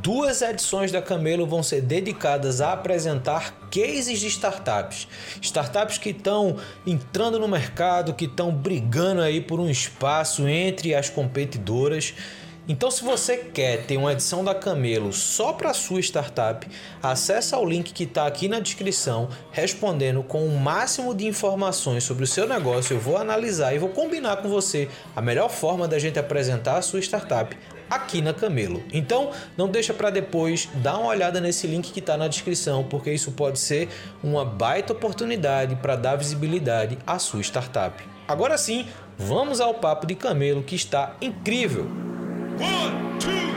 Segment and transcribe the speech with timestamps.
[0.00, 5.06] Duas edições da Camelo vão ser dedicadas a apresentar cases de startups.
[5.40, 6.56] Startups que estão
[6.86, 12.14] entrando no mercado, que estão brigando aí por um espaço entre as competidoras.
[12.66, 16.66] Então, se você quer ter uma edição da Camelo só para sua startup,
[17.02, 22.22] acessa o link que está aqui na descrição, respondendo com o máximo de informações sobre
[22.22, 22.94] o seu negócio.
[22.94, 26.82] Eu vou analisar e vou combinar com você a melhor forma da gente apresentar a
[26.82, 27.56] sua startup
[27.94, 28.82] aqui na Camelo.
[28.92, 33.12] Então, não deixa para depois, dá uma olhada nesse link que está na descrição, porque
[33.12, 33.88] isso pode ser
[34.22, 38.02] uma baita oportunidade para dar visibilidade à sua startup.
[38.26, 38.86] Agora sim,
[39.18, 41.84] vamos ao papo de Camelo que está incrível.
[42.60, 43.51] One, two.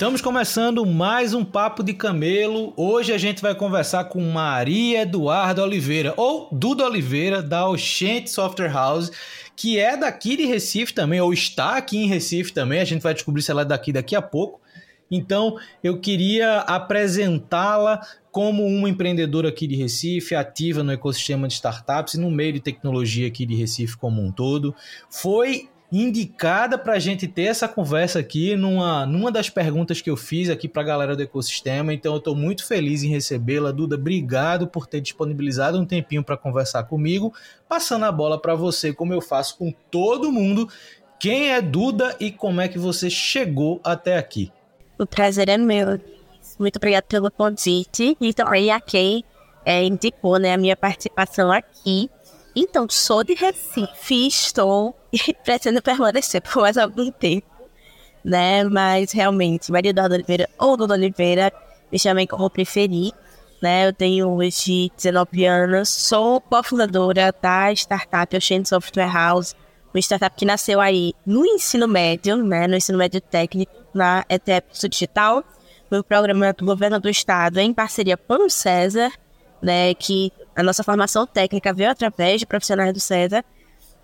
[0.00, 2.72] Estamos começando mais um Papo de Camelo.
[2.74, 8.72] Hoje a gente vai conversar com Maria Eduarda Oliveira, ou Duda Oliveira, da Oxente Software
[8.72, 9.12] House,
[9.54, 12.80] que é daqui de Recife também, ou está aqui em Recife também.
[12.80, 14.58] A gente vai descobrir se ela é daqui daqui a pouco.
[15.10, 18.00] Então, eu queria apresentá-la
[18.32, 22.60] como uma empreendedora aqui de Recife, ativa no ecossistema de startups e no meio de
[22.60, 24.74] tecnologia aqui de Recife como um todo.
[25.10, 30.16] Foi indicada para a gente ter essa conversa aqui numa, numa das perguntas que eu
[30.16, 31.92] fiz aqui para a galera do ecossistema.
[31.92, 33.72] Então eu estou muito feliz em recebê-la.
[33.72, 37.34] Duda, obrigado por ter disponibilizado um tempinho para conversar comigo.
[37.68, 40.68] Passando a bola para você, como eu faço com todo mundo.
[41.18, 44.50] Quem é Duda e como é que você chegou até aqui?
[44.98, 46.00] O prazer é meu.
[46.58, 48.16] Muito obrigada pelo convite.
[48.20, 49.24] E também a quem
[49.64, 52.08] é, indicou né, a minha participação aqui.
[52.54, 57.46] Então, sou de Recife, estou e pretendo permanecer por mais algum tempo,
[58.24, 58.64] né?
[58.64, 61.52] Mas realmente, Maria Eduardo Oliveira ou Dona Oliveira,
[61.90, 63.12] me chamem como preferir,
[63.62, 63.86] né?
[63.86, 69.54] Eu tenho hoje 19 anos, sou cofundadora da startup Ocean Software House,
[69.94, 72.66] uma startup que nasceu aí no ensino médio, né?
[72.66, 75.44] No ensino médio técnico, na ETF Digital,
[75.90, 79.12] um programa do governo do estado em parceria com o César,
[79.62, 79.94] né?
[79.94, 83.44] Que a nossa formação técnica veio através de profissionais do César.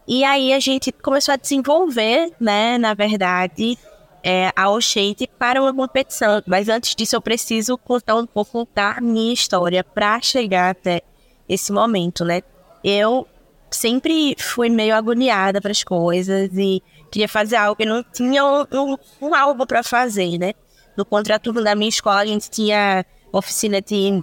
[0.09, 3.77] E aí a gente começou a desenvolver, né, na verdade,
[4.23, 6.43] é, a Oxente para uma competição.
[6.47, 11.03] Mas antes disso, eu preciso contar um pouco da minha história para chegar até
[11.49, 12.43] esse momento, né?
[12.83, 13.27] Eu
[13.71, 18.97] sempre fui meio agoniada para as coisas e queria fazer algo e não tinha um,
[19.21, 20.55] um algo para fazer, né?
[20.97, 24.23] No contraturno da minha escola, a gente tinha oficina de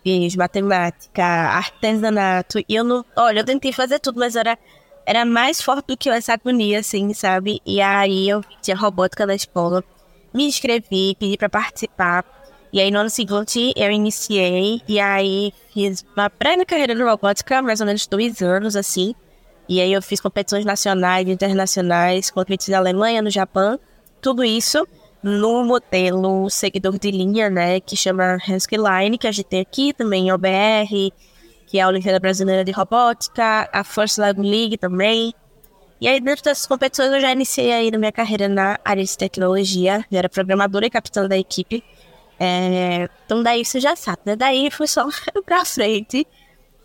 [0.00, 2.58] português, matemática, artesanato.
[2.58, 3.04] E eu não.
[3.16, 4.58] Olha, eu tentei fazer tudo, mas era,
[5.06, 7.60] era mais forte do que essa agonia, assim, sabe?
[7.64, 9.84] E aí eu tinha robótica na escola,
[10.34, 12.24] me inscrevi, pedi para participar.
[12.72, 17.60] E aí no ano seguinte eu iniciei, e aí fiz uma breve carreira de robótica,
[17.60, 19.14] mais ou menos dois anos, assim.
[19.68, 23.78] E aí eu fiz competições nacionais e internacionais, competi na Alemanha, no Japão,
[24.20, 24.86] tudo isso
[25.22, 30.32] no modelo seguidor de linha, né, que chama Line, que a gente tem aqui também,
[30.32, 31.12] OBR,
[31.66, 35.34] que é a Olimpíada Brasileira de Robótica, a First Lab League também.
[36.00, 39.16] E aí, dentro dessas competições, eu já iniciei aí na minha carreira na área de
[39.16, 41.84] tecnologia, já era programadora e capitã da equipe.
[42.38, 44.34] É, então, daí você já sabe, né?
[44.34, 45.06] Daí foi só
[45.44, 46.26] pra frente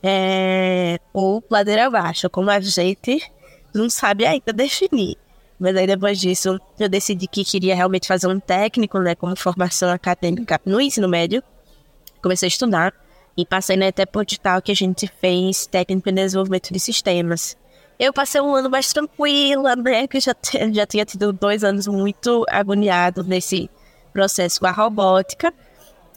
[0.03, 3.23] é, ou ladeira abaixo, como a gente
[3.73, 5.17] não sabe ainda definir.
[5.59, 9.89] Mas aí depois disso, eu decidi que queria realmente fazer um técnico, né, como formação
[9.89, 11.41] acadêmica no ensino médio.
[12.21, 12.93] Comecei a estudar
[13.37, 17.57] e passei na etapa digital que a gente fez técnico em desenvolvimento de sistemas.
[17.97, 20.35] Eu passei um ano mais tranquila, né, que já,
[20.73, 23.69] já tinha tido dois anos muito agoniado nesse
[24.11, 25.53] processo com a robótica.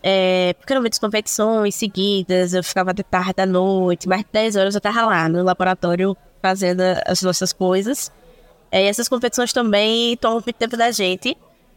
[0.03, 4.57] É, porque eram muitas competições seguidas, eu ficava de tarde da noite, mais de 10
[4.57, 8.13] horas eu estava lá no laboratório fazendo as nossas coisas.
[8.71, 11.37] É, essas competições também tomam muito tempo da gente.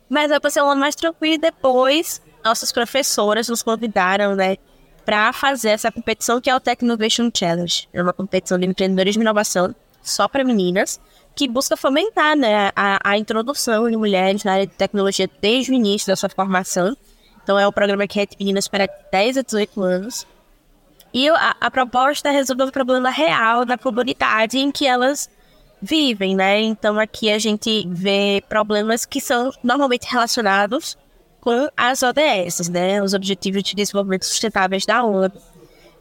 [0.10, 4.58] Mas vai ser um ano mais tranquilo e depois nossas professoras nos convidaram, né,
[5.06, 7.88] para fazer essa competição que é o Tech Innovation Challenge.
[7.94, 11.00] É uma competição de empreendedores de inovação só para meninas,
[11.36, 15.76] que busca fomentar, né, a, a introdução de mulheres na área de tecnologia desde o
[15.76, 16.96] início da sua formação.
[17.44, 20.28] Então é um programa que é de meninas para 10 a 18 anos.
[21.14, 25.30] E a, a proposta é resolver um problema real da comunidade em que elas
[25.81, 26.62] vivem, né?
[26.62, 30.98] Então aqui a gente vê problemas que são normalmente relacionados
[31.39, 33.01] com as ODS, né?
[33.01, 35.31] Os Objetivos de Desenvolvimento Sustentáveis da ONU.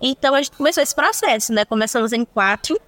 [0.00, 1.64] Então a gente começou esse processo, né?
[1.64, 2.78] Começamos em quatro,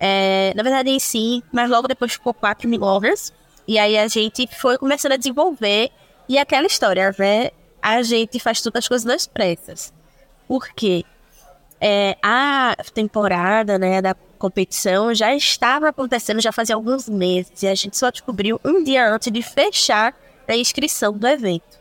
[0.00, 3.32] é, na verdade em si, mas logo depois ficou quatro milhões.
[3.66, 5.90] E aí a gente foi começando a desenvolver
[6.28, 7.50] e aquela história, né?
[7.82, 9.92] A gente faz todas as coisas nas pressas.
[10.46, 11.04] Por quê?
[11.80, 17.74] É, a temporada né, da competição já estava acontecendo já fazia alguns meses e a
[17.74, 20.14] gente só descobriu um dia antes de fechar
[20.46, 21.78] a inscrição do evento.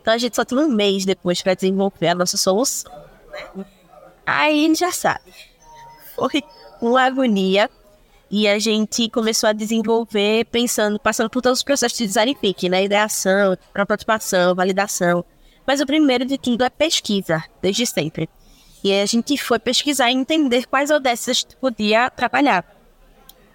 [0.00, 2.92] Então a gente só tinha um mês depois para desenvolver a nossa solução.
[3.54, 3.64] Né?
[4.26, 5.32] Aí já sabe.
[6.14, 6.42] Foi
[6.80, 7.70] uma agonia
[8.30, 12.68] e a gente começou a desenvolver pensando, passando por todos os processos de design thinking,
[12.68, 12.84] né?
[12.84, 15.24] Ideação, prototipação, validação.
[15.66, 18.28] Mas o primeiro de tudo é pesquisa, desde sempre.
[18.82, 22.64] E a gente foi pesquisar e entender quais ODS a gente podia trabalhar.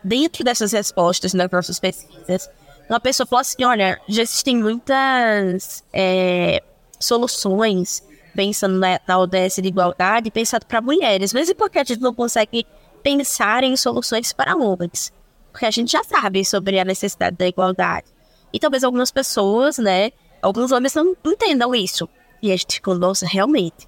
[0.04, 2.50] Dentro dessas respostas nas nossas pesquisas,
[2.88, 6.62] uma pessoa falou assim: olha, já existem muitas é,
[7.00, 8.04] soluções
[8.36, 12.02] pensando na, na ODS de igualdade pensado para mulheres, mas e por que a gente
[12.02, 12.66] não consegue
[13.02, 15.12] pensar em soluções para homens?
[15.52, 18.08] Porque a gente já sabe sobre a necessidade da igualdade.
[18.52, 20.12] E talvez algumas pessoas, né,
[20.42, 22.08] alguns homens não entendam isso.
[22.42, 23.88] E a gente ficou, nossa, realmente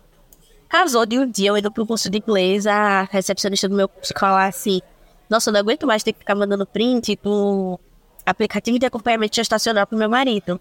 [0.69, 4.13] Casou de um dia, eu indo pro curso de inglês, a recepcionista do meu curso
[4.17, 4.81] falar assim:
[5.29, 7.79] Nossa, eu não aguento mais ter que ficar mandando print do
[8.25, 10.59] aplicativo de acompanhamento gestacional pro meu marido.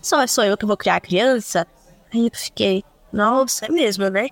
[0.00, 1.66] Só sou eu que vou criar a criança?
[2.12, 4.28] Aí eu fiquei, nossa, é mesmo, né?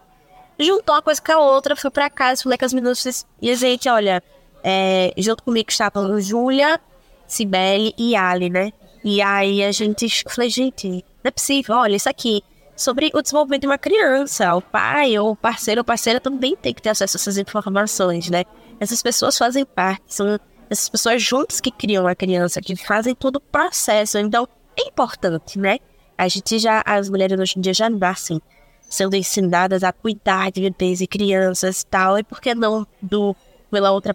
[0.59, 3.55] Juntou uma coisa com a outra, fui pra casa, falei com as meninas e a
[3.55, 4.23] gente, olha,
[4.63, 6.81] é, junto comigo estavam Júlia,
[7.27, 8.73] Sibeli e Ali, né?
[9.05, 12.43] E aí a gente, falei, gente, não é possível, olha, isso aqui
[12.83, 14.55] sobre o desenvolvimento de uma criança.
[14.55, 18.29] O pai ou o parceiro ou parceira também tem que ter acesso a essas informações,
[18.29, 18.45] né?
[18.81, 20.39] Essas pessoas fazem parte, são
[20.69, 24.19] essas pessoas juntas que criam a criança, que fazem todo o processo.
[24.19, 25.79] Então, é importante, né?
[26.19, 28.41] A gente já, as mulheres hoje em dia já nascem
[28.83, 33.35] sendo ensinadas a cuidar de bebês e crianças e tal, e por que não do,
[33.71, 34.15] pela outra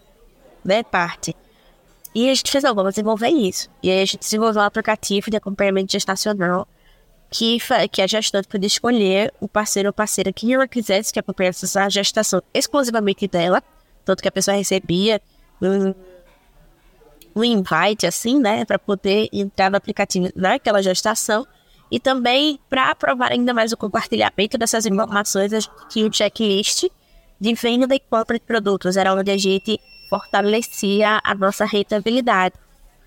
[0.64, 1.36] né, parte?
[2.14, 3.69] E a gente fez, não, vamos desenvolver isso.
[3.81, 6.68] E aí a gente desenvolveu um aplicativo de acompanhamento gestacional
[7.30, 7.60] que,
[7.92, 11.90] que a gestante podia escolher o parceiro ou parceira que ela quisesse que acompanhasse a
[11.90, 13.62] gestação exclusivamente dela,
[14.06, 15.22] tanto que a pessoa recebia
[15.62, 15.94] um,
[17.36, 21.46] um invite, assim, né, para poder entrar no aplicativo naquela gestação,
[21.92, 26.86] e também para aprovar ainda mais o compartilhamento dessas informações, a gente tinha um checklist
[27.40, 29.80] de venda e compra de produtos, era onde a gente
[30.10, 32.56] fortalecia a nossa rentabilidade,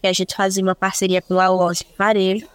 [0.01, 2.47] que a gente fazia uma parceria com a loja de varejo,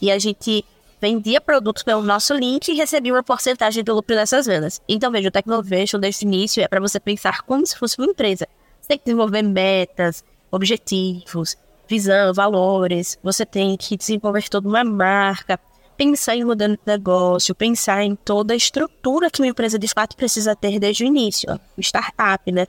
[0.00, 0.64] e a gente
[1.00, 4.80] vendia produtos pelo nosso link e recebia uma porcentagem do lucro dessas vendas.
[4.88, 8.08] Então, veja, o Technovation desde o início é para você pensar como se fosse uma
[8.08, 8.46] empresa.
[8.80, 11.56] Você tem que desenvolver metas, objetivos,
[11.88, 13.18] visão, valores.
[13.22, 15.58] Você tem que desenvolver toda uma marca,
[15.96, 20.16] pensar em mudando de negócio, pensar em toda a estrutura que uma empresa de fato
[20.16, 22.66] precisa ter desde o início, startup, né?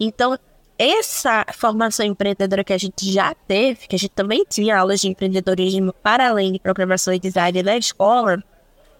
[0.00, 0.36] Então,
[0.82, 5.08] essa formação empreendedora que a gente já teve, que a gente também tinha aulas de
[5.08, 8.42] empreendedorismo para além de programação e design na escola,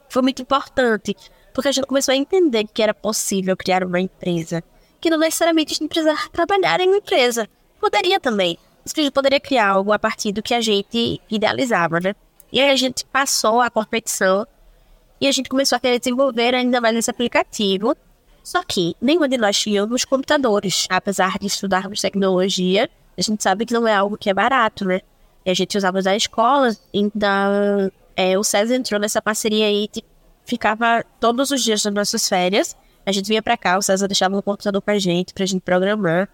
[0.09, 1.17] foi muito importante,
[1.53, 4.63] porque a gente começou a entender que era possível criar uma empresa,
[5.01, 7.49] que não necessariamente a gente precisava trabalhar em uma empresa,
[7.81, 11.21] poderia também, mas que a gente poderia criar algo a partir do que a gente
[11.29, 12.15] idealizava, né?
[12.53, 14.47] E aí a gente passou a competição
[15.21, 17.97] e a gente começou a querer desenvolver ainda mais esse aplicativo
[18.43, 20.87] só que nenhum de nós tínhamos computadores.
[20.91, 25.01] Apesar de estudarmos tecnologia, a gente sabe que não é algo que é barato, né?
[25.45, 30.09] E a gente usava da escola, então é, o César entrou nessa parceria aí, tipo,
[30.45, 32.77] ficava todos os dias nas nossas férias.
[33.05, 36.29] A gente vinha para cá, o César deixava o computador pra gente, pra gente programar.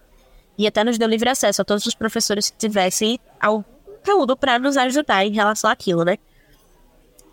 [0.57, 3.63] E até nos deu livre acesso a todos os professores que tivessem algum
[3.95, 6.19] conteúdo para nos ajudar em relação àquilo, né?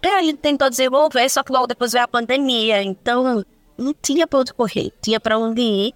[0.03, 3.43] E a gente tentou desenvolver, só que logo depois veio a pandemia, então
[3.77, 5.93] não tinha para onde correr, tinha para onde ir.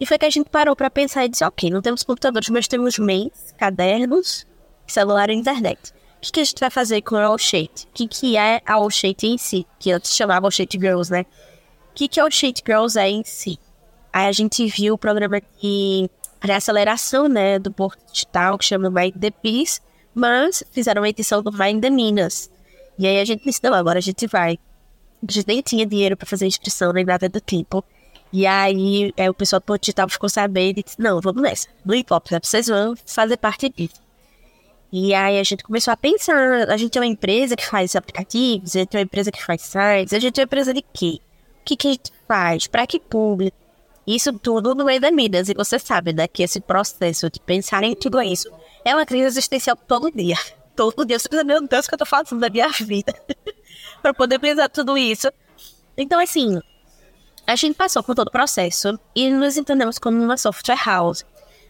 [0.00, 2.68] E foi que a gente parou para pensar e disse: ok, não temos computadores, mas
[2.68, 4.46] temos mails, cadernos,
[4.86, 5.92] celular e internet.
[6.18, 7.86] O que, que a gente vai fazer com a Allshade?
[7.90, 9.66] O que, que é a Allshade em si?
[9.78, 11.24] Que antes chamava Allshade Girls, né?
[11.90, 13.58] O que, que a Allshade Girls é em si?
[14.12, 16.10] Aí a gente viu o programa de
[16.50, 19.80] aceleração, né, do Porto Digital, que chama Mind the Peace,
[20.14, 22.50] mas fizeram uma edição do Mind the Minas.
[22.98, 24.58] E aí a gente disse, não, agora a gente vai
[25.26, 27.84] a gente nem tinha dinheiro para fazer inscrição nem nada do tipo.
[28.32, 31.68] E aí é, o pessoal do digital ficou sabendo e disse, não, vamos nessa.
[31.84, 32.38] No hip hop, né?
[32.42, 34.00] vocês vão fazer parte disso.
[34.92, 38.74] E aí a gente começou a pensar, a gente é uma empresa que faz aplicativos,
[38.74, 41.20] a gente é uma empresa que faz sites, a gente é uma empresa de quê?
[41.60, 42.66] O que, que a gente faz?
[42.66, 43.56] Para que público?
[44.06, 45.50] Isso tudo no meio da Midas.
[45.50, 48.50] E você sabe, né, que esse processo de pensar em tudo isso
[48.82, 50.36] é uma crise existencial todo dia.
[50.74, 53.12] Todo dia você pensa, meu Deus, o que eu tô fazendo da minha vida?
[54.02, 55.30] Para poder pensar tudo isso.
[55.96, 56.60] Então, assim,
[57.46, 61.24] a gente passou por todo o processo e nos entendemos como uma software house,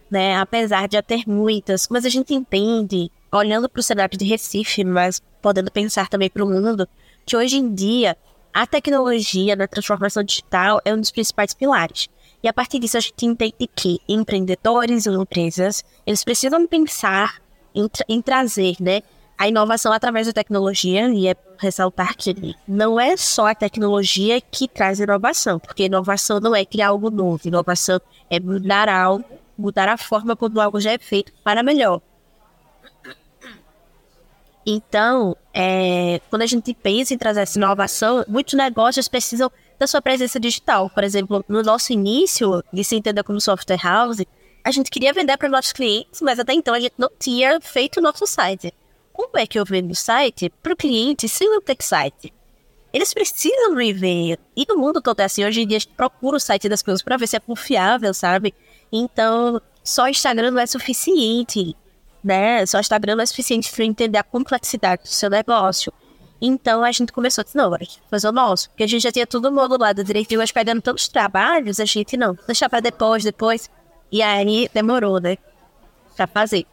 [0.09, 0.35] né?
[0.37, 4.83] Apesar de já ter muitas, mas a gente entende, olhando para o cenário de Recife,
[4.83, 6.87] mas podendo pensar também para o mundo,
[7.25, 8.17] que hoje em dia
[8.53, 12.09] a tecnologia na transformação digital é um dos principais pilares.
[12.41, 17.41] E a partir disso a gente entende que empreendedores e empresas, eles precisam pensar
[17.73, 19.01] em, tra em trazer, né,
[19.37, 24.67] a inovação através da tecnologia, e é ressaltar que não é só a tecnologia que
[24.67, 27.99] traz inovação, porque inovação não é criar algo novo, inovação
[28.29, 29.25] é mudar algo,
[29.57, 32.01] mudar a forma como algo já é feito para melhor.
[34.65, 40.01] Então, é, quando a gente pensa em trazer essa inovação, muitos negócios precisam da sua
[40.01, 40.89] presença digital.
[40.89, 44.23] Por exemplo, no nosso início de se entender como software house,
[44.63, 47.97] a gente queria vender para nossos clientes, mas até então a gente não tinha feito
[47.97, 48.73] o nosso site.
[49.19, 52.33] Como é que eu vendo o site para o cliente se não ter site?
[52.93, 54.39] Eles precisam me ver.
[54.55, 55.43] E no mundo todo é assim.
[55.43, 58.13] Hoje em dia a gente procura o site das coisas para ver se é confiável,
[58.13, 58.55] sabe?
[58.89, 61.75] Então, só Instagram não é suficiente,
[62.23, 62.65] né?
[62.65, 65.91] Só Instagram não é suficiente para entender a complexidade do seu negócio.
[66.39, 67.77] Então a gente começou a dizer, não,
[68.09, 68.69] fazer o nosso.
[68.69, 72.37] Porque a gente já tinha tudo modulado direitinho, mas pegando tantos trabalhos, a gente não,
[72.47, 73.69] deixar para depois, depois.
[74.09, 75.37] E aí demorou, né?
[76.15, 76.65] Pra fazer.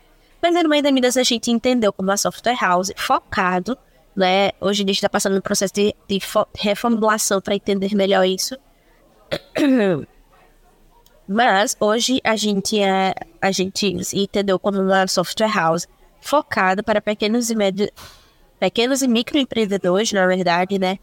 [0.43, 3.76] Mas no meio da Midas a gente entendeu como a software house focado,
[4.14, 4.50] né?
[4.61, 6.21] Hoje a gente está passando no processo de, de
[6.55, 8.57] reformulação para entender melhor isso.
[11.28, 15.88] Mas hoje a gente é a gente entendeu como uma software house
[16.21, 17.90] focada para pequenos e médios
[18.59, 20.99] pequenos e microempreendedores, na verdade, né?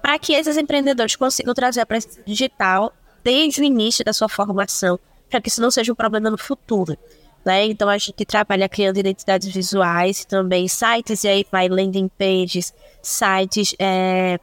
[0.00, 4.98] Para que esses empreendedores consigam trazer a presença digital desde o início da sua formação,
[5.28, 6.96] para que isso não seja um problema no futuro.
[7.48, 7.64] Né?
[7.64, 13.74] Então a gente trabalha criando identidades visuais, também sites, e aí vai landing pages, sites
[13.78, 14.38] é,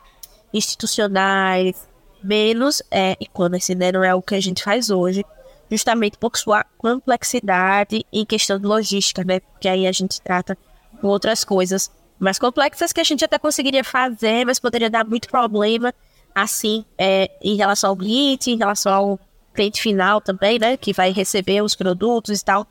[0.52, 1.88] institucionais,
[2.24, 3.92] menos é, e-commerce, né?
[3.92, 5.24] Não é o que a gente faz hoje,
[5.70, 9.40] justamente por sua complexidade em questão de logística, né?
[9.40, 10.58] Porque aí a gente trata
[11.00, 15.30] com outras coisas mais complexas que a gente até conseguiria fazer, mas poderia dar muito
[15.30, 15.94] problema,
[16.34, 19.20] assim, é, em relação ao cliente, em relação ao
[19.54, 20.76] cliente final também, né?
[20.76, 22.66] Que vai receber os produtos e tal.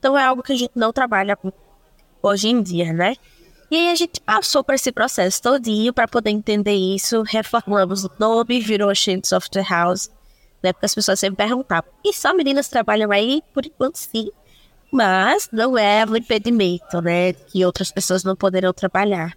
[0.00, 1.38] Então é algo que a gente não trabalha
[2.22, 3.14] hoje em dia, né?
[3.70, 8.10] E aí a gente passou por esse processo todinho para poder entender isso, reformamos o
[8.18, 10.10] nome, virou Shane Software House,
[10.62, 10.72] né?
[10.72, 13.42] Porque as pessoas sempre perguntavam, e só meninas trabalham aí?
[13.52, 14.30] Por enquanto sim.
[14.90, 17.34] Mas não é um impedimento, né?
[17.34, 19.36] Que outras pessoas não poderão trabalhar.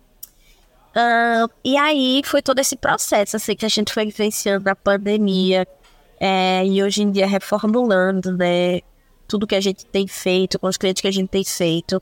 [0.96, 5.68] Uh, e aí foi todo esse processo, assim, que a gente foi vivenciando na pandemia.
[6.20, 8.80] É, e hoje em dia reformulando, né?
[9.28, 12.02] Tudo que a gente tem feito, com os clientes que a gente tem feito.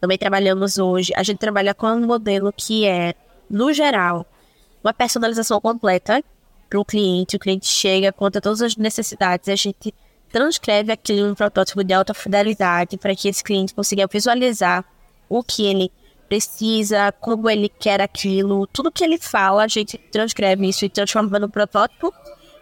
[0.00, 1.12] Também trabalhamos hoje.
[1.16, 3.14] A gente trabalha com um modelo que é,
[3.50, 4.26] no geral,
[4.82, 6.22] uma personalização completa
[6.68, 7.36] para o cliente.
[7.36, 9.94] O cliente chega, conta todas as necessidades, a gente
[10.30, 14.84] transcreve aquilo em um protótipo de alta fidelidade para que esse cliente consiga visualizar
[15.28, 15.90] o que ele
[16.28, 21.38] precisa, como ele quer aquilo, tudo que ele fala, a gente transcreve isso e transforma
[21.38, 22.12] no protótipo,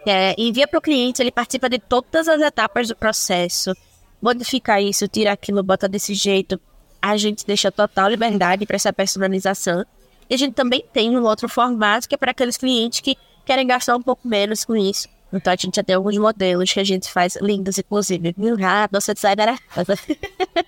[0.05, 3.73] é, envia para o cliente, ele participa de todas as etapas do processo,
[4.21, 6.59] modificar isso, tirar aquilo, bota desse jeito,
[7.01, 9.85] a gente deixa total liberdade para essa personalização.
[10.29, 13.65] E a gente também tem um outro formato que é para aqueles clientes que querem
[13.65, 15.07] gastar um pouco menos com isso.
[15.31, 18.35] Então a gente já tem alguns modelos que a gente faz lindos, inclusive.
[18.65, 19.57] Ah, nossa designer é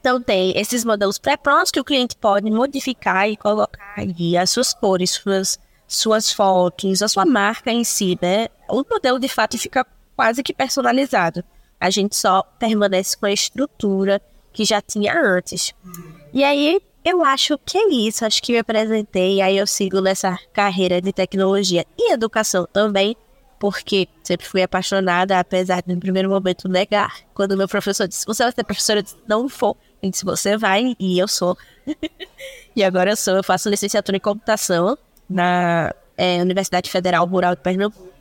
[0.00, 4.74] Então tem esses modelos pré-prontos que o cliente pode modificar e colocar ali as suas
[4.74, 8.48] cores, suas, suas fotos, a sua marca em si, né?
[8.68, 11.42] O modelo de fato fica quase que personalizado.
[11.80, 14.20] A gente só permanece com a estrutura
[14.52, 15.74] que já tinha antes.
[16.32, 18.24] E aí, eu acho que é isso.
[18.24, 23.16] Acho que me apresentei, aí eu sigo nessa carreira de tecnologia e educação também,
[23.58, 27.20] porque sempre fui apaixonada, apesar de no primeiro momento negar.
[27.34, 29.00] Quando meu professor disse, você vai ser professora?
[29.00, 29.76] Eu disse, não vou.
[30.02, 31.56] Ele disse, você vai, e eu sou.
[32.74, 34.96] e agora eu sou, eu faço licenciatura em computação
[35.28, 38.13] na é, Universidade Federal Rural de Pernambuco.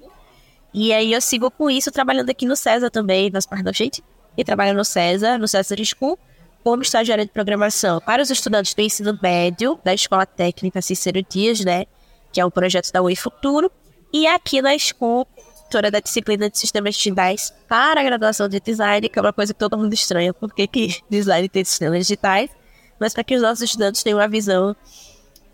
[0.73, 4.03] E aí eu sigo com isso, trabalhando aqui no César também, nas partes da gente,
[4.35, 6.17] e trabalho no César, no César School,
[6.63, 8.01] como estagiária de programação.
[8.01, 11.85] Para os estudantes do ensino médio da Escola Técnica Cícero Dias, né,
[12.31, 13.71] que é um projeto da UI Futuro,
[14.11, 15.27] e aqui na School,
[15.63, 19.53] tutora da disciplina de sistemas digitais para a graduação de design, que é uma coisa
[19.53, 22.49] que todo mundo estranha, porque que design tem sistemas digitais,
[22.99, 24.75] mas para que os nossos estudantes tenham uma visão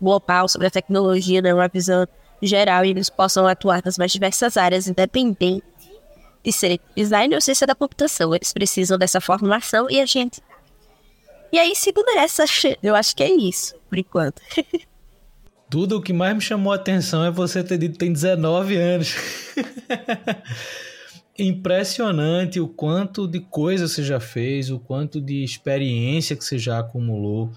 [0.00, 2.06] global sobre a tecnologia, né, uma visão
[2.46, 5.64] geral e eles possam atuar nas mais diversas áreas, independente
[6.42, 8.34] de ser design ou ciência da computação.
[8.34, 10.42] Eles precisam dessa formação e a gente.
[11.52, 12.44] E aí, segundo essa,
[12.82, 14.40] eu acho que é isso, por enquanto.
[15.68, 18.76] Tudo o que mais me chamou a atenção é você ter dito que tem 19
[18.76, 19.14] anos.
[21.38, 26.80] Impressionante o quanto de coisa você já fez, o quanto de experiência que você já
[26.80, 27.52] acumulou.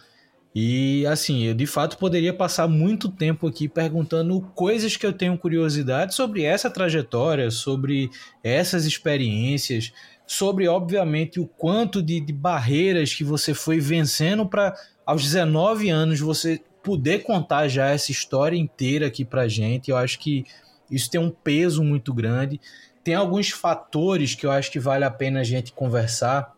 [0.55, 5.37] E assim, eu de fato poderia passar muito tempo aqui perguntando coisas que eu tenho
[5.37, 8.09] curiosidade sobre essa trajetória, sobre
[8.43, 9.91] essas experiências,
[10.27, 16.19] sobre, obviamente, o quanto de, de barreiras que você foi vencendo para, aos 19 anos,
[16.19, 19.89] você poder contar já essa história inteira aqui pra gente.
[19.89, 20.45] Eu acho que
[20.91, 22.59] isso tem um peso muito grande.
[23.03, 26.53] Tem alguns fatores que eu acho que vale a pena a gente conversar.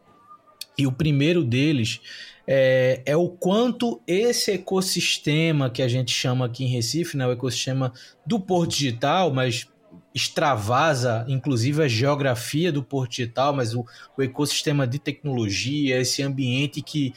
[0.77, 2.01] E o primeiro deles
[2.47, 7.31] é, é, o quanto esse ecossistema que a gente chama aqui em Recife, né, o
[7.31, 7.91] ecossistema
[8.25, 9.67] do Porto Digital, mas
[10.13, 13.85] extravasa inclusive a geografia do Porto Digital, mas o,
[14.17, 17.13] o ecossistema de tecnologia, esse ambiente que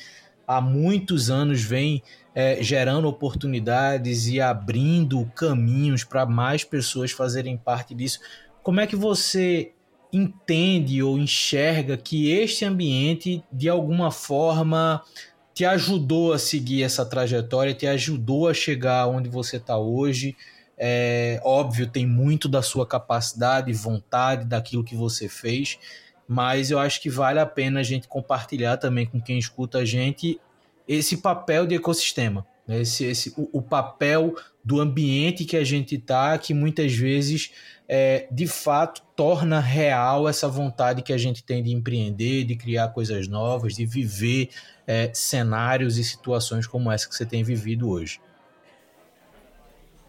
[0.47, 2.02] há muitos anos vem
[2.35, 8.20] é, gerando oportunidades e abrindo caminhos para mais pessoas fazerem parte disso.
[8.62, 9.73] Como é que você
[10.12, 15.03] entende ou enxerga que este ambiente, de alguma forma,
[15.55, 20.37] te ajudou a seguir essa trajetória, te ajudou a chegar onde você está hoje?
[20.79, 25.79] É, óbvio, tem muito da sua capacidade, vontade, daquilo que você fez,
[26.29, 29.85] mas eu acho que vale a pena a gente compartilhar também com quem escuta a
[29.85, 30.41] gente
[30.87, 32.81] esse papel de ecossistema, né?
[32.81, 37.50] esse, esse, o, o papel do ambiente que a gente está, que muitas vezes
[37.88, 42.88] é, de fato torna real essa vontade que a gente tem de empreender, de criar
[42.88, 44.50] coisas novas, de viver
[44.87, 48.21] é, cenários e situações como essa que você tem vivido hoje?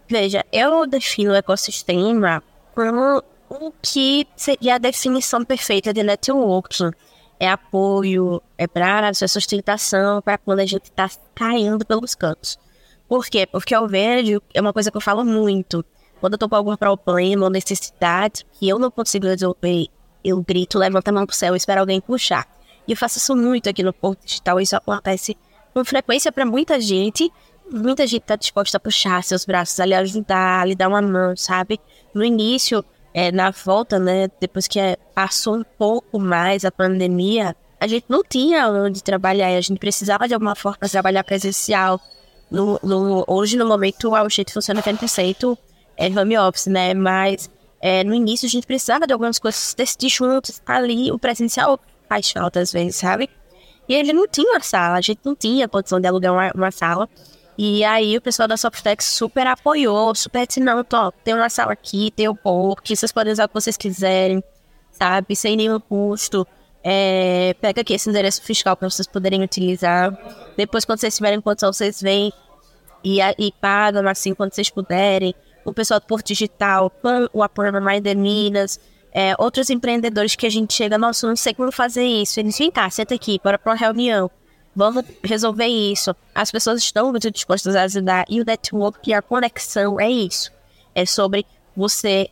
[0.07, 2.44] Veja, eu defino o ecossistema
[2.75, 6.92] como o que seria a definição perfeita de networking.
[7.39, 12.59] É apoio, é braço, é sustentação para quando a gente está caindo pelos cantos.
[13.07, 13.48] Por quê?
[13.48, 15.85] Porque eu vejo, é uma coisa que eu falo muito,
[16.20, 19.88] quando eu tô com algum problema ou necessidade que eu não consigo resolver,
[20.24, 22.48] eu grito, levanto a mão pro céu e espero alguém puxar.
[22.88, 24.60] E eu faço isso muito aqui no Porto Digital.
[24.60, 25.38] Isso acontece
[25.74, 27.32] com frequência para muita gente.
[27.72, 31.01] Muita gente tá disposta a puxar seus braços, a lhe ajudar, a lhe dar uma
[31.01, 31.79] mão, sabe?
[32.14, 37.55] No início, é, na volta, né, depois que é, passou um pouco mais a pandemia,
[37.79, 42.01] a gente não tinha onde trabalhar, a gente precisava de alguma forma trabalhar presencial.
[42.50, 45.55] No, no, hoje, no momento, o jeito funciona 100%
[46.00, 46.94] é, home office, né?
[46.94, 47.50] Mas
[47.81, 52.31] é, no início a gente precisava de algumas coisas decidir juntos, ali o presencial faz
[52.31, 53.29] falta às vezes, sabe?
[53.88, 56.72] E ele não tinha uma sala, a gente não tinha condição de alugar uma, uma
[56.72, 57.09] sala.
[57.57, 61.74] E aí o pessoal da Softex super apoiou, super disse, não, tô, tem uma sala
[61.74, 64.42] aqui, tem o pork, vocês podem usar o que vocês quiserem,
[64.92, 65.35] sabe?
[65.35, 66.48] Sem nenhum custo.
[66.81, 70.18] É, pega aqui esse endereço fiscal para vocês poderem utilizar.
[70.55, 72.31] Depois, quando vocês tiverem condição, vocês vêm
[73.03, 76.91] e, e pagam assim quando vocês puderem o pessoal do Porto Digital,
[77.33, 78.79] o apoio da Mind Minas,
[79.11, 82.39] é, outros empreendedores que a gente chega, nossa, não sei como fazer isso.
[82.39, 84.29] Eles vêm cá, senta aqui, bora para uma reunião.
[84.75, 86.15] Vamos resolver isso.
[86.33, 88.25] As pessoas estão muito dispostas a ajudar.
[88.29, 90.51] E o network a conexão é isso.
[90.93, 91.45] É sobre
[91.75, 92.29] você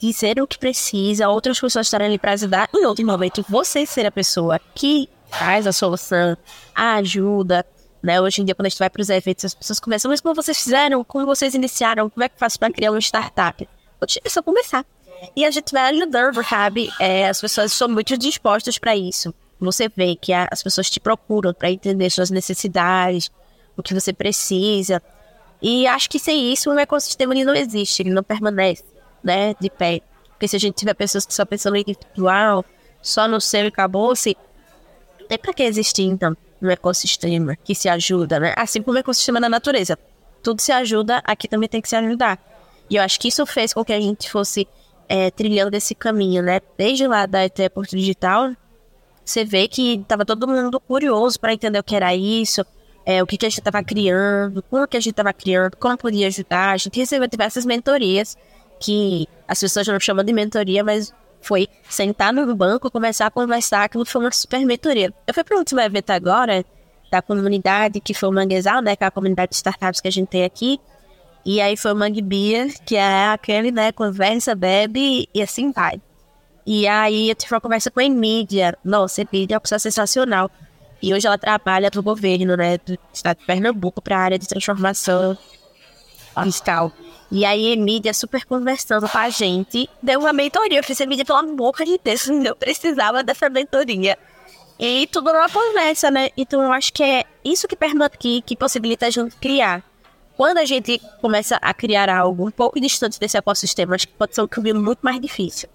[0.00, 2.68] dizer o que precisa, outras pessoas estarem ali para ajudar.
[2.72, 6.36] E, em outro momento, você ser a pessoa que traz a solução,
[6.74, 7.66] a ajuda,
[8.02, 8.20] né?
[8.20, 10.34] Hoje em dia, quando a gente vai para os eventos, as pessoas começam, mas como
[10.34, 11.04] vocês fizeram?
[11.04, 12.08] Como vocês iniciaram?
[12.08, 13.68] Como é que faço para criar uma startup?
[14.24, 14.84] É só começar.
[15.36, 16.90] E a gente vai ajudando, sabe?
[16.98, 19.34] É, as pessoas são muito dispostas para isso.
[19.60, 23.30] Você vê que as pessoas te procuram para entender suas necessidades,
[23.76, 25.02] o que você precisa.
[25.60, 28.84] E acho que sem isso, o ecossistema ele não existe, ele não permanece,
[29.22, 30.00] né, de pé.
[30.30, 32.64] Porque se a gente tiver pessoas que só pensam no individual,
[33.02, 34.34] só no seu e acabou-se,
[35.28, 38.54] tem para que existir, então no ecossistema que se ajuda, né?
[38.56, 39.98] Assim como o ecossistema da natureza.
[40.42, 42.38] Tudo se ajuda, aqui também tem que se ajudar.
[42.88, 44.66] E eu acho que isso fez com que a gente fosse
[45.08, 46.60] é, trilhando esse caminho, né?
[46.76, 48.52] Desde lá da ET Porto Digital,
[49.24, 52.64] você vê que estava todo mundo curioso para entender o que era isso,
[53.04, 55.96] é, o que, que a gente estava criando, como que a gente estava criando, como
[55.96, 56.72] podia ajudar.
[56.72, 58.36] A gente recebeu diversas mentorias
[58.80, 63.84] que as pessoas não chamam de mentoria, mas foi sentar no banco, começar a conversar,
[63.84, 65.12] aquilo foi uma super mentoria.
[65.26, 66.64] Eu fui para o último evento agora,
[67.10, 70.12] da comunidade, que foi o Manguezal, né, que é a comunidade de startups que a
[70.12, 70.78] gente tem aqui,
[71.44, 76.00] e aí foi o Mangue Beer, que é aquele, né, conversa, bebe e assim vai.
[76.64, 80.50] E aí eu tive uma conversa com a Emília, nossa, Emília é uma pessoa sensacional,
[81.02, 84.38] e hoje ela trabalha para o governo, né, do estado de Pernambuco, para a área
[84.38, 85.36] de transformação
[86.44, 86.92] fiscal.
[87.32, 90.80] E aí, Emília, super conversando com a gente, deu uma mentoria.
[90.80, 94.18] Eu fiz, Emília, pelo amor de Deus, eu precisava dessa mentoria.
[94.78, 96.30] E tudo numa conversa, né?
[96.36, 99.84] Então, eu acho que é isso que permite, que, que possibilita a gente criar.
[100.36, 104.34] Quando a gente começa a criar algo um pouco distante desse ecossistema, acho que pode
[104.34, 105.68] ser um caminho muito mais difícil.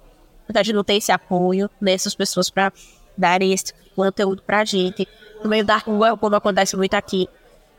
[0.46, 2.74] Porque a gente não tem esse apoio dessas pessoas para
[3.16, 5.08] darem esse conteúdo pra gente.
[5.42, 7.30] No meio da rua, como acontece muito aqui.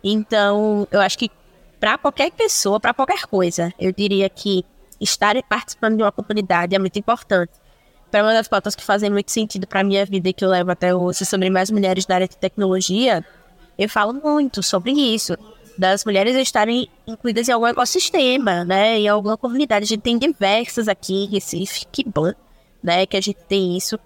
[0.02, 1.30] Então, eu acho que
[1.78, 4.64] para qualquer pessoa, para qualquer coisa, eu diria que
[5.00, 7.52] estar participando de uma comunidade é muito importante.
[8.10, 10.70] Para uma das pautas que fazem muito sentido para minha vida e que eu levo
[10.70, 13.24] até hoje sobre mais mulheres na área de tecnologia,
[13.78, 15.36] eu falo muito sobre isso,
[15.76, 19.84] das mulheres estarem incluídas em algum ecossistema, né, em alguma comunidade.
[19.84, 22.32] A gente tem diversas aqui em Recife, que bom,
[22.82, 23.98] né, que a gente tem isso.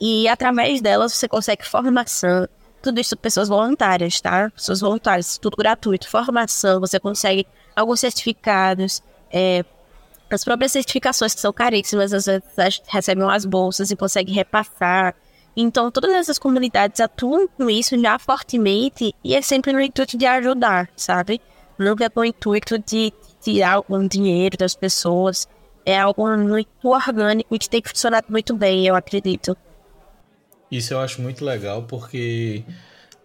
[0.00, 2.48] E através delas você consegue formação,
[2.88, 4.50] tudo isso pessoas voluntárias, tá?
[4.50, 7.46] Pessoas voluntárias, tudo gratuito, formação, você consegue
[7.76, 9.62] alguns certificados, é,
[10.30, 15.14] as próprias certificações que são caríssimas, às vezes recebem umas bolsas e conseguem repassar.
[15.54, 20.24] Então, todas essas comunidades atuam com isso já fortemente e é sempre no intuito de
[20.24, 21.40] ajudar, sabe?
[21.78, 25.46] Nunca é com o intuito de tirar algum dinheiro das pessoas.
[25.84, 29.56] É algo muito orgânico e que tem funcionado muito bem, eu acredito.
[30.70, 32.64] Isso eu acho muito legal porque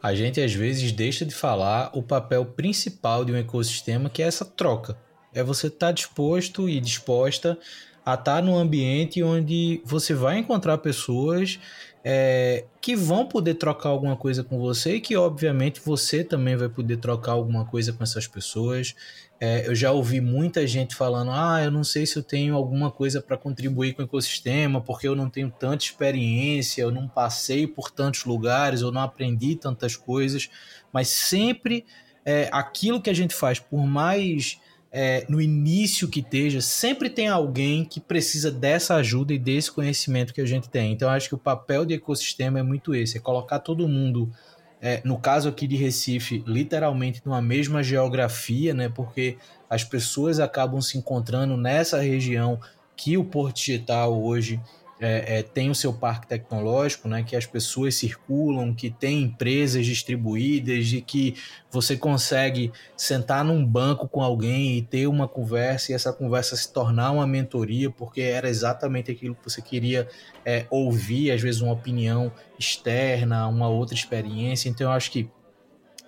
[0.02, 4.28] a gente às vezes deixa de falar o papel principal de um ecossistema que é
[4.28, 4.98] essa troca.
[5.34, 7.58] É você estar tá disposto e disposta
[8.06, 11.60] a estar tá num ambiente onde você vai encontrar pessoas
[12.04, 16.68] é, que vão poder trocar alguma coisa com você e que, obviamente, você também vai
[16.68, 18.94] poder trocar alguma coisa com essas pessoas.
[19.40, 22.92] É, eu já ouvi muita gente falando: ah, eu não sei se eu tenho alguma
[22.92, 27.66] coisa para contribuir com o ecossistema, porque eu não tenho tanta experiência, eu não passei
[27.66, 30.50] por tantos lugares, eu não aprendi tantas coisas.
[30.92, 31.86] Mas sempre
[32.26, 34.60] é, aquilo que a gente faz, por mais
[34.96, 40.32] é, no início que esteja, sempre tem alguém que precisa dessa ajuda e desse conhecimento
[40.32, 40.92] que a gente tem.
[40.92, 44.32] Então, acho que o papel de ecossistema é muito esse: é colocar todo mundo
[44.80, 48.88] é, no caso aqui de Recife, literalmente numa mesma geografia, né?
[48.88, 52.60] Porque as pessoas acabam se encontrando nessa região
[52.96, 54.62] que o Porto Digital hoje
[55.06, 59.86] é, é, tem o seu parque tecnológico, né, que as pessoas circulam, que tem empresas
[59.86, 61.36] distribuídas, e que
[61.70, 66.72] você consegue sentar num banco com alguém e ter uma conversa e essa conversa se
[66.72, 70.08] tornar uma mentoria, porque era exatamente aquilo que você queria
[70.46, 74.70] é, ouvir, às vezes uma opinião externa, uma outra experiência.
[74.70, 75.30] Então eu acho que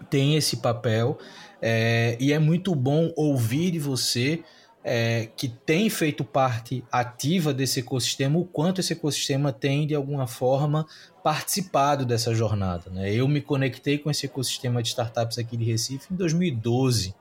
[0.10, 1.17] tem esse papel
[1.62, 4.41] é, e é muito bom ouvir de você
[4.88, 10.28] é, que tem feito parte ativa desse ecossistema, o quanto esse ecossistema tem, de alguma
[10.28, 10.86] forma,
[11.24, 12.91] participado dessa jornada.
[12.91, 13.12] Né?
[13.12, 17.15] Eu me conectei com esse ecossistema de startups aqui de Recife em 2012.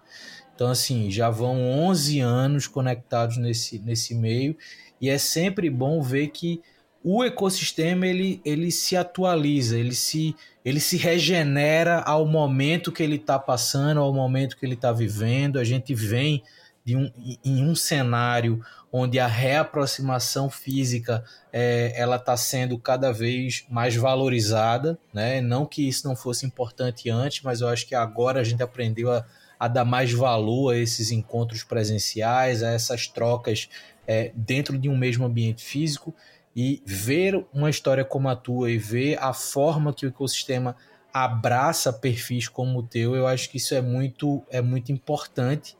[0.54, 4.54] Então, assim, já vão 11 anos conectados nesse, nesse meio
[5.00, 6.60] e é sempre bom ver que
[7.02, 13.16] o ecossistema ele, ele se atualiza, ele se, ele se regenera ao momento que ele
[13.16, 15.58] está passando, ao momento que ele está vivendo.
[15.58, 16.42] A gente vem
[16.84, 17.10] de um,
[17.42, 18.60] em um cenário
[18.92, 25.40] onde a reaproximação física é, ela está sendo cada vez mais valorizada, né?
[25.40, 29.10] Não que isso não fosse importante antes, mas eu acho que agora a gente aprendeu
[29.10, 29.24] a,
[29.58, 33.68] a dar mais valor a esses encontros presenciais, a essas trocas
[34.06, 36.14] é, dentro de um mesmo ambiente físico
[36.54, 40.76] e ver uma história como a tua e ver a forma que o ecossistema
[41.12, 45.76] abraça perfis como o teu, eu acho que isso é muito é muito importante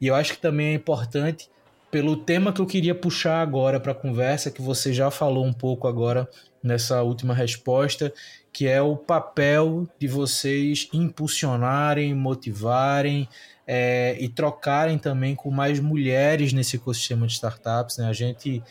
[0.00, 1.48] e eu acho que também é importante
[1.90, 5.52] pelo tema que eu queria puxar agora para a conversa, que você já falou um
[5.52, 6.28] pouco agora
[6.60, 8.12] nessa última resposta,
[8.52, 13.28] que é o papel de vocês impulsionarem, motivarem
[13.66, 17.98] é, e trocarem também com mais mulheres nesse ecossistema de startups.
[17.98, 18.08] Né?
[18.08, 18.62] A gente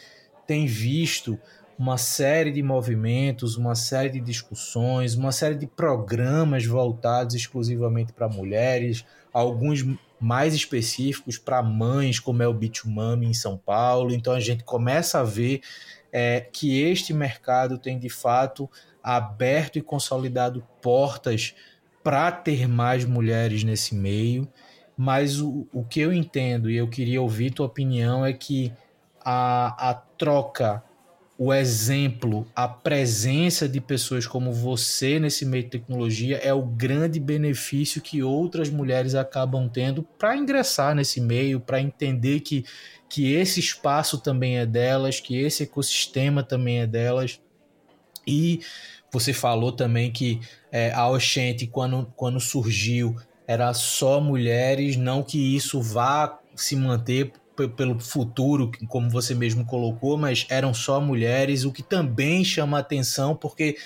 [0.46, 1.40] tem visto
[1.78, 8.28] uma série de movimentos, uma série de discussões, uma série de programas voltados exclusivamente para
[8.28, 9.86] mulheres, alguns
[10.24, 14.14] mais específicos para mães, como é o Bitumami em São Paulo.
[14.14, 15.62] Então a gente começa a ver
[16.14, 18.70] é, que este mercado tem de fato
[19.04, 21.54] aberto e consolidado portas
[22.02, 24.48] para ter mais mulheres nesse meio.
[24.96, 28.72] Mas o, o que eu entendo, e eu queria ouvir tua opinião, é que
[29.20, 30.82] a, a troca
[31.46, 37.20] o exemplo, a presença de pessoas como você nesse meio de tecnologia é o grande
[37.20, 42.64] benefício que outras mulheres acabam tendo para ingressar nesse meio, para entender que,
[43.10, 47.42] que esse espaço também é delas, que esse ecossistema também é delas.
[48.26, 48.62] E
[49.12, 50.40] você falou também que
[50.72, 57.34] é, a Oxente, quando, quando surgiu, era só mulheres, não que isso vá se manter
[57.56, 63.36] pelo futuro, como você mesmo colocou, mas eram só mulheres, o que também chama atenção,
[63.36, 63.78] porque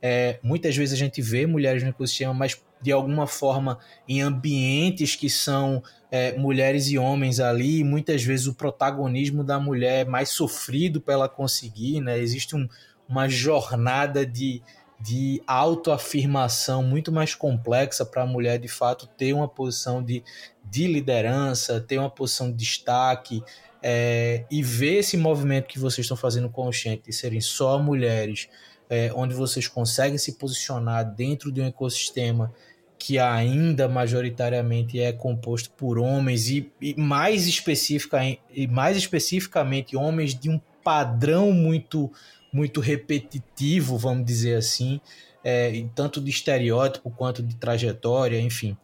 [0.00, 5.16] é, muitas vezes a gente vê mulheres no ecossistema, mas de alguma forma em ambientes
[5.16, 10.08] que são é, mulheres e homens ali, e muitas vezes o protagonismo da mulher é
[10.08, 12.18] mais sofrido para ela conseguir, né?
[12.18, 12.68] Existe um,
[13.08, 14.62] uma jornada de,
[14.98, 20.24] de autoafirmação muito mais complexa para a mulher de fato ter uma posição de,
[20.64, 23.42] de liderança, ter uma posição de destaque.
[23.82, 28.48] É, e ver esse movimento que vocês estão fazendo Consciente de serem só mulheres,
[28.90, 32.52] é, onde vocês conseguem se posicionar dentro de um ecossistema
[32.98, 40.34] que ainda majoritariamente é composto por homens e, e mais, especifica, e mais especificamente homens
[40.34, 42.10] de um padrão muito
[42.52, 45.00] muito repetitivo, vamos dizer assim,
[45.44, 48.76] é, tanto de estereótipo quanto de trajetória, enfim.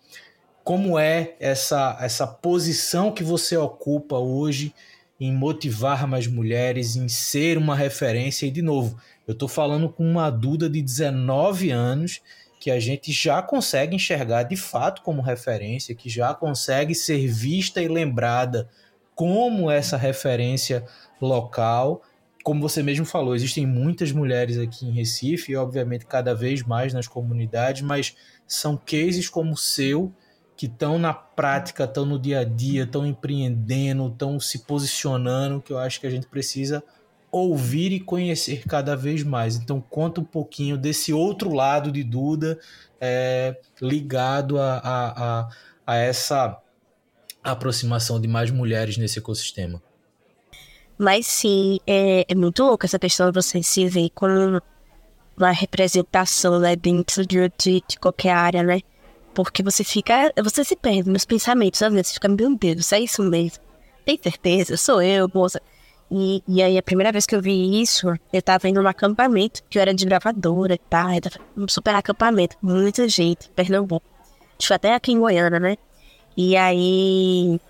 [0.63, 4.73] Como é essa, essa posição que você ocupa hoje
[5.19, 8.47] em motivar mais mulheres, em ser uma referência?
[8.47, 8.97] E, de novo,
[9.27, 12.21] eu estou falando com uma Duda de 19 anos
[12.63, 17.83] que a gente já consegue enxergar de fato como referência, que já consegue ser vista
[17.83, 18.69] e lembrada
[19.17, 20.85] como essa referência
[21.21, 22.03] local.
[22.43, 26.93] Como você mesmo falou, existem muitas mulheres aqui em Recife e, obviamente, cada vez mais
[26.93, 30.13] nas comunidades, mas são cases como o seu
[30.57, 35.73] que estão na prática, estão no dia a dia, estão empreendendo, estão se posicionando, que
[35.73, 36.85] eu acho que a gente precisa
[37.33, 39.57] ouvir e conhecer cada vez mais.
[39.57, 42.59] Então, conta um pouquinho desse outro lado de Duda
[43.01, 45.49] é, ligado a, a, a,
[45.87, 46.61] a, essa
[47.43, 49.83] aproximação de mais mulheres nesse ecossistema.
[51.03, 54.63] Mas sim, é, é muito louco essa questão de você se ver como
[55.37, 58.83] uma representação né, dentro de, de, de qualquer área, né?
[59.35, 60.33] Porque você fica.
[60.45, 63.61] Você se perde nos pensamentos, às vezes você fica, meu Deus, é isso mesmo.
[64.05, 64.77] Tem certeza?
[64.77, 65.61] Sou eu, moça.
[66.09, 69.61] E, e aí, a primeira vez que eu vi isso, eu tava indo num acampamento,
[69.69, 71.09] que eu era de gravadora e tal,
[71.57, 74.07] um super acampamento, muita gente, Pernambuco.
[74.57, 75.77] Tipo, até aqui em Goiânia, né?
[76.37, 77.61] E aí.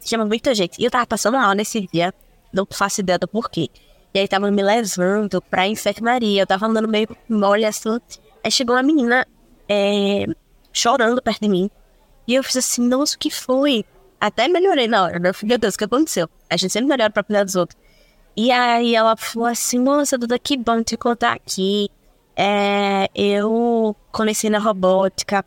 [0.00, 0.80] Chama muita gente.
[0.80, 2.14] E eu tava passando mal nesse dia,
[2.56, 3.68] não faço ideia do porquê.
[4.14, 7.98] E aí tava me levando pra enfermaria, eu tava andando meio mole assim.
[8.42, 9.26] Aí chegou uma menina
[9.68, 10.24] é,
[10.72, 11.70] chorando perto de mim.
[12.26, 13.84] E eu fiz assim, nossa, o que foi?
[14.20, 15.30] Até melhorei na hora, né?
[15.42, 16.28] Meu Deus, o que aconteceu?
[16.48, 17.78] A gente sempre melhora pra cuidar dos outros.
[18.36, 21.88] E aí ela falou assim, moça, Duda, que bom te contar aqui.
[22.34, 25.44] É, eu comecei na robótica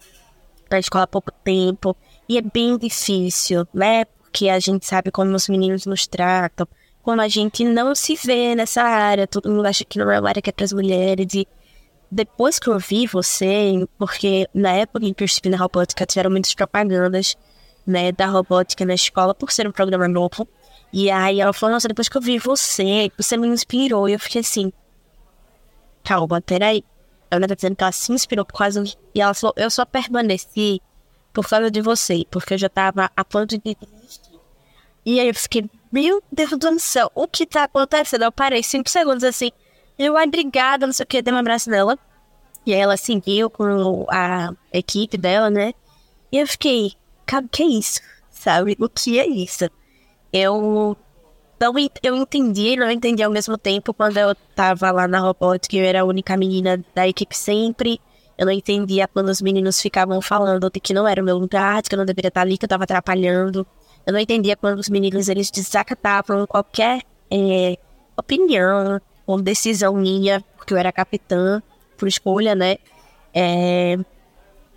[0.69, 1.95] na escola há pouco tempo.
[2.27, 4.05] E é bem difícil, né?
[4.05, 6.67] Porque a gente sabe como os meninos nos tratam.
[7.01, 9.27] Como a gente não se vê nessa área.
[9.27, 11.33] Todo mundo acha que não é uma área que é para as mulheres.
[11.33, 11.47] E
[12.11, 16.31] depois que eu vi você, porque na época em que eu estive na robótica tiveram
[16.31, 17.37] muitas propagandas
[17.85, 20.47] né, da robótica na escola por ser um programa novo.
[20.91, 24.09] E aí ela falou, nossa, depois que eu vi você, você me inspirou.
[24.09, 24.71] E eu fiquei assim,
[26.03, 26.83] calma, peraí.
[27.31, 28.83] Ela tá dizendo que ela se inspirou por causa...
[29.13, 30.81] E ela falou, eu só permaneci
[31.31, 34.39] por causa de você, porque eu já tava a ponto de desistir.
[35.05, 38.23] E aí eu fiquei, meu Deus do céu, o que tá acontecendo?
[38.23, 39.51] Eu parei cinco segundos assim,
[39.97, 41.97] eu, obrigada, não sei o que, dei um abraço nela.
[42.65, 45.73] E ela seguiu com a equipe dela, né?
[46.31, 46.93] E eu fiquei,
[47.25, 48.01] cara, o que é isso?
[48.29, 48.77] Sabe?
[48.79, 49.69] O que é isso?
[50.31, 50.95] Eu
[51.59, 55.75] não eu entendi e não entendi ao mesmo tempo quando eu tava lá na robótica,
[55.75, 57.99] eu era a única menina da equipe sempre.
[58.37, 61.81] Eu não entendia quando os meninos ficavam falando de que não era o meu lugar,
[61.81, 63.67] de que eu não deveria estar ali, que eu tava atrapalhando.
[64.05, 67.77] Eu não entendia quando os meninos eles desacatavam qualquer é,
[68.17, 71.61] opinião ou decisão minha, porque eu era capitã,
[71.97, 72.77] por escolha, né?
[73.33, 73.97] É,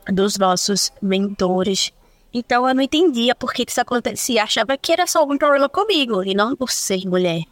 [0.08, 1.92] dos nossos mentores.
[2.34, 4.42] Então eu não entendia por que isso acontecia.
[4.42, 7.42] Achava que era só algum problema comigo e não por ser mulher.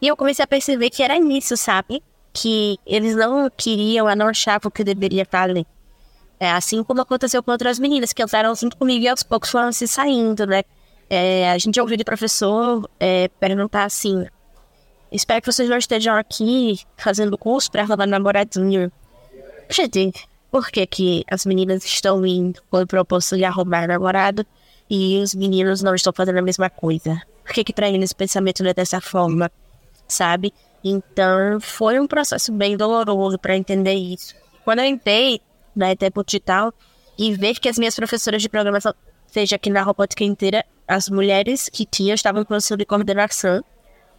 [0.00, 2.02] E eu comecei a perceber que era isso, sabe?
[2.32, 5.66] Que eles não queriam, não achavam que eu deveria ali.
[6.38, 9.72] É assim como aconteceu com outras meninas que entraram junto comigo e aos poucos foram
[9.72, 10.62] se saindo, né?
[11.08, 14.26] É, a gente ouviu de professor é, perguntar assim:
[15.10, 18.90] Espero que vocês não estejam aqui fazendo curso para arrumar namoradinho.
[19.68, 24.44] Gente, por que, que as meninas estão indo com o propósito de arrumar namorado
[24.90, 27.20] e os meninos não estão fazendo a mesma coisa?
[27.44, 29.50] Por que, que pra eles o pensamento não é dessa forma?
[30.08, 30.52] Sabe?
[30.82, 34.34] Então, foi um processo bem doloroso para entender isso.
[34.64, 35.40] Quando eu entrei
[35.74, 36.72] na Etepo Digital
[37.18, 38.92] e ver que as minhas professoras de programação,
[39.26, 43.64] seja aqui na robótica inteira, as mulheres que tinham estavam em posição de coordenação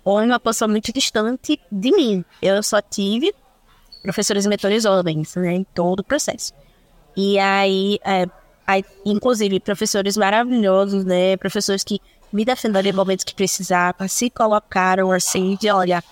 [0.04, 2.24] ou em uma posição muito distante de mim.
[2.42, 3.34] Eu só tive
[4.02, 6.54] professores e mentores homens, né, em todo o processo.
[7.16, 8.26] E aí, é,
[8.66, 12.00] aí, inclusive, professores maravilhosos, né, professores que
[12.32, 16.04] me defenderam em momentos que precisava, se colocaram assim de, olha,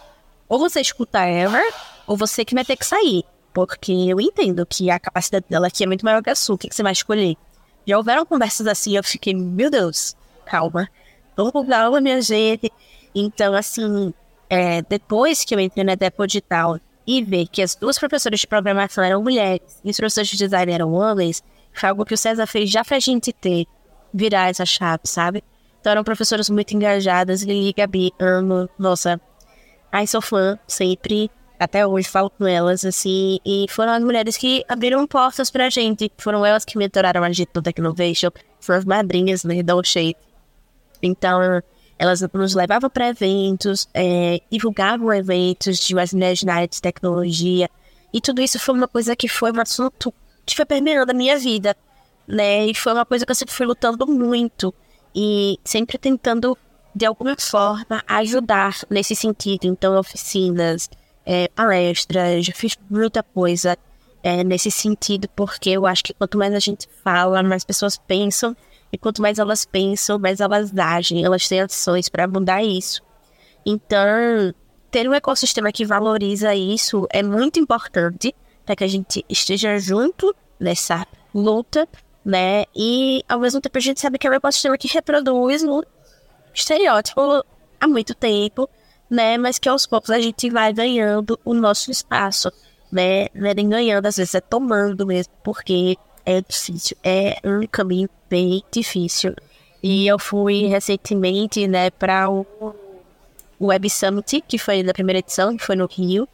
[0.47, 1.61] ou você escuta ela,
[2.07, 3.23] ou você que vai ter que sair.
[3.53, 6.57] Porque eu entendo que a capacidade dela aqui é muito maior que a sua, o
[6.57, 7.35] que, que você vai escolher?
[7.87, 10.15] Já houveram conversas assim, eu fiquei, meu Deus,
[10.45, 10.87] calma.
[11.35, 12.71] Vamos com calma, minha gente.
[13.13, 14.13] Então, assim,
[14.49, 18.47] é, depois que eu entrei na Depo Digital e ver que as duas professoras de
[18.47, 22.47] programação eram mulheres e os professores de design eram homens, foi algo que o César
[22.47, 23.65] fez já pra gente ter,
[24.13, 25.43] virar essa chave, sabe?
[25.79, 29.21] Então eram professoras muito engajadas, Lili, Gabi, amo, nossa,
[29.91, 31.29] ai sou fã, sempre,
[31.59, 36.11] até hoje falo com elas, assim, e foram as mulheres que abriram portas pra gente,
[36.17, 40.17] foram elas que mentoraram a gente no Technovation, foram as madrinhas, né, da Shape.
[41.05, 41.61] Então,
[41.97, 47.69] elas nos levavam para eventos, é, divulgavam eventos de mulheres na de tecnologia.
[48.13, 50.13] E tudo isso foi uma coisa que foi um assunto
[50.45, 51.75] que foi permeando a minha vida,
[52.27, 52.65] né?
[52.65, 54.73] E foi uma coisa que eu sempre fui lutando muito
[55.13, 56.57] e sempre tentando,
[56.93, 59.65] de alguma forma, ajudar nesse sentido.
[59.65, 60.89] Então, oficinas,
[61.25, 63.77] é, palestras, já fiz muita coisa
[64.21, 68.55] é, nesse sentido, porque eu acho que quanto mais a gente fala, mais pessoas pensam
[68.95, 73.01] e quanto mais elas pensam, mais elas agem, elas têm ações para mudar isso.
[73.65, 74.53] Então,
[74.89, 78.33] ter um ecossistema que valoriza isso é muito importante
[78.65, 81.85] para que a gente esteja junto nessa luta,
[82.23, 82.63] né?
[82.73, 85.81] E ao mesmo tempo a gente sabe que é um ecossistema que reproduz um
[86.53, 87.43] estereótipo
[87.77, 88.69] há muito tempo,
[89.09, 89.37] né?
[89.37, 92.49] Mas que aos poucos a gente vai ganhando o nosso espaço,
[92.89, 93.27] né?
[93.33, 99.35] Nem ganhando, às vezes é tomando mesmo, porque é difícil, é um caminho bem difícil.
[99.81, 102.45] E eu fui recentemente, né, para o,
[103.61, 106.27] Web Summit, que foi da primeira edição, que foi no Rio.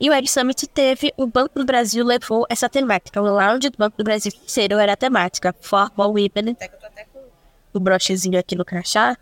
[0.00, 3.20] E o Web Summit teve, o Banco do Brasil levou essa temática.
[3.20, 5.54] O lounge do Banco do Brasil inteiro era a temática.
[5.60, 7.20] Formal Women, até que eu tô até com
[7.72, 9.16] o brochezinho aqui no crachá.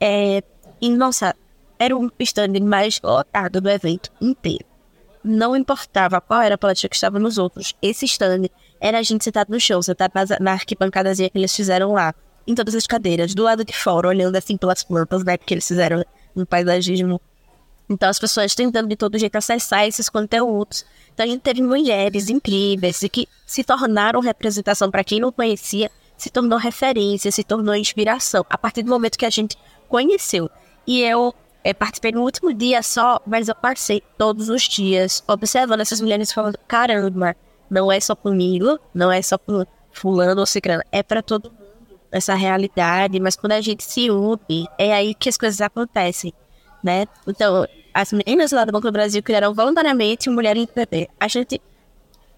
[0.00, 0.42] É,
[0.80, 1.34] e, nossa,
[1.78, 4.64] era o stand mais lotado do evento inteiro.
[5.22, 7.74] Não importava qual era a palestra que estava nos outros.
[7.82, 8.48] Esse stand
[8.82, 12.12] era a gente sentado no chão, sentado na, na arquibancadazinha que eles fizeram lá,
[12.44, 15.66] em todas as cadeiras, do lado de fora, olhando assim pelas plantas, né, que eles
[15.66, 17.20] fizeram no paisagismo.
[17.88, 20.84] Então, as pessoas tentando de todo jeito acessar esses conteúdos.
[21.14, 26.28] Então, a gente teve mulheres incríveis que se tornaram representação para quem não conhecia, se
[26.28, 29.56] tornou referência, se tornou inspiração, a partir do momento que a gente
[29.88, 30.50] conheceu.
[30.86, 35.80] E eu é, participei no último dia só, mas eu passei todos os dias observando
[35.80, 37.36] essas mulheres falando: caramba,
[37.72, 41.98] não é só comigo, não é só por fulano ou ciclano, é para todo mundo
[42.10, 46.34] essa realidade, mas quando a gente se une, é aí que as coisas acontecem,
[46.84, 47.06] né?
[47.26, 51.08] Então, as meninas lá do Banco do Brasil criaram voluntariamente Mulher em PP.
[51.18, 51.62] A gente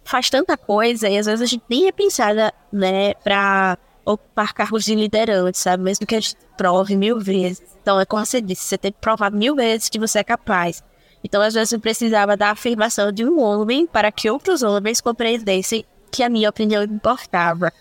[0.05, 4.85] faz tanta coisa e às vezes a gente nem é pensada, né, para ocupar cargos
[4.85, 5.83] de liderança, sabe?
[5.83, 7.63] Mesmo que a gente prove mil vezes.
[7.83, 10.81] Então, é como você disse, você tem que provar mil vezes que você é capaz.
[11.25, 15.85] Então, às vezes, eu precisava da afirmação de um homem para que outros homens compreendessem
[16.13, 17.73] que a minha opinião importava.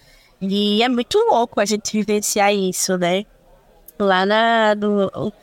[0.41, 3.25] E é muito louco a gente vivenciar isso, né?
[3.99, 5.33] Lá na, no,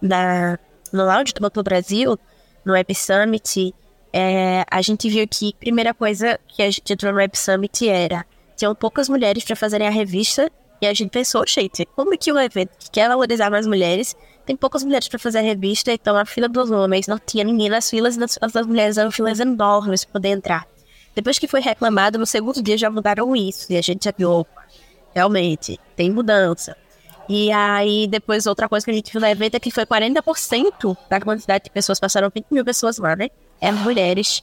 [0.00, 0.58] na,
[0.92, 2.18] no Lounge do Banco Brasil,
[2.64, 3.74] no Web Summit,
[4.12, 7.88] é, a gente viu que a primeira coisa que a gente entrou no Web Summit
[7.88, 8.24] era
[8.56, 12.38] tinham poucas mulheres para fazerem a revista e a gente pensou, gente, como que o
[12.38, 14.16] evento que quer valorizar mais mulheres
[14.48, 17.68] tem poucas mulheres para fazer a revista, então a fila dos homens não tinha ninguém
[17.68, 20.66] nas filas e as das mulheres eram filas enormes para poder entrar.
[21.14, 24.46] Depois que foi reclamado, no segundo dia já mudaram isso e a gente já viu,
[25.14, 26.74] realmente, tem mudança.
[27.28, 30.96] E aí, depois, outra coisa que a gente viu no evento é que foi 40%
[31.10, 33.28] da quantidade de pessoas, passaram 20 mil pessoas lá, né?
[33.60, 34.42] Eram mulheres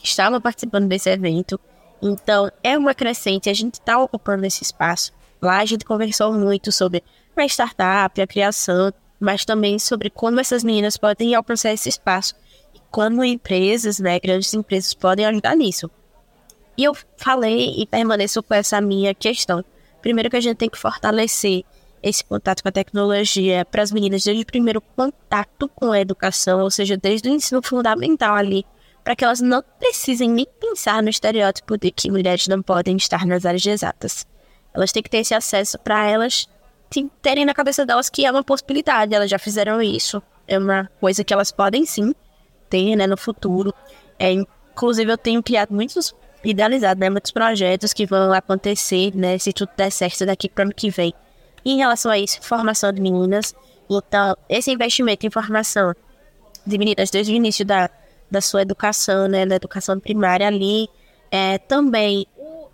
[0.00, 1.60] que estavam participando desse evento.
[2.00, 5.12] Então, é uma crescente, a gente está ocupando esse espaço.
[5.42, 7.04] Lá a gente conversou muito sobre
[7.36, 12.34] a startup, a criação mas também sobre como essas meninas podem alcançar esse espaço
[12.74, 15.90] e como empresas, né, grandes empresas podem ajudar nisso.
[16.76, 19.64] E eu falei e permaneço com essa minha questão.
[20.02, 21.64] Primeiro que a gente tem que fortalecer
[22.02, 26.60] esse contato com a tecnologia para as meninas desde o primeiro contato com a educação,
[26.60, 28.66] ou seja, desde o ensino fundamental ali,
[29.02, 33.24] para que elas não precisem nem pensar no estereótipo de que mulheres não podem estar
[33.26, 34.26] nas áreas exatas.
[34.74, 36.48] Elas têm que ter esse acesso para elas
[37.22, 40.22] terem na cabeça delas que é uma possibilidade, elas já fizeram isso.
[40.46, 42.14] É uma coisa que elas podem sim
[42.68, 43.72] ter, né, no futuro.
[44.18, 46.14] É, inclusive, eu tenho criado muitos,
[46.44, 50.64] idealizado, né, muitos projetos que vão acontecer, né, se tudo der certo daqui para o
[50.66, 51.14] ano que vem.
[51.64, 53.54] E em relação a isso, formação de meninas.
[53.90, 55.94] Então, esse investimento em formação
[56.66, 57.90] de meninas desde o início da,
[58.30, 60.88] da sua educação, né, da educação primária ali,
[61.30, 62.26] é, também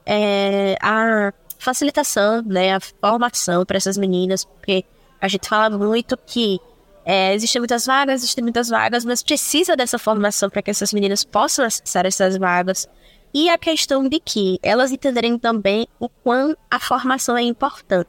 [0.04, 4.84] é, a facilitação, né, a formação para essas meninas, porque
[5.20, 6.58] A gente fala muito que
[7.04, 11.24] é, existem muitas vagas, existem muitas vagas, mas precisa dessa formação para que essas meninas
[11.24, 12.88] possam acessar essas vagas.
[13.34, 18.08] E a questão de que elas entenderem também o quão a formação é importante.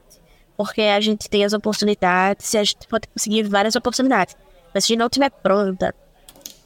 [0.56, 4.36] Porque a gente tem as oportunidades e a gente pode conseguir várias oportunidades.
[4.72, 5.94] Mas se a gente não estiver pronta,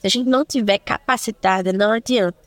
[0.00, 2.45] se a gente não tiver capacitada, não adianta.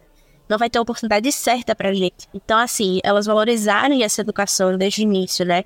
[0.50, 2.28] Não vai ter a oportunidade certa pra gente.
[2.34, 5.64] Então, assim, elas valorizarem essa educação desde o início, né?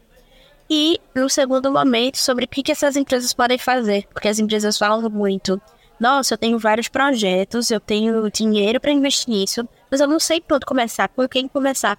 [0.69, 4.05] E, no segundo momento, sobre o que, que essas empresas podem fazer.
[4.13, 5.61] Porque as empresas falam muito.
[5.99, 10.41] Nossa, eu tenho vários projetos, eu tenho dinheiro para investir nisso, mas eu não sei
[10.41, 11.97] por onde começar, por quem começar.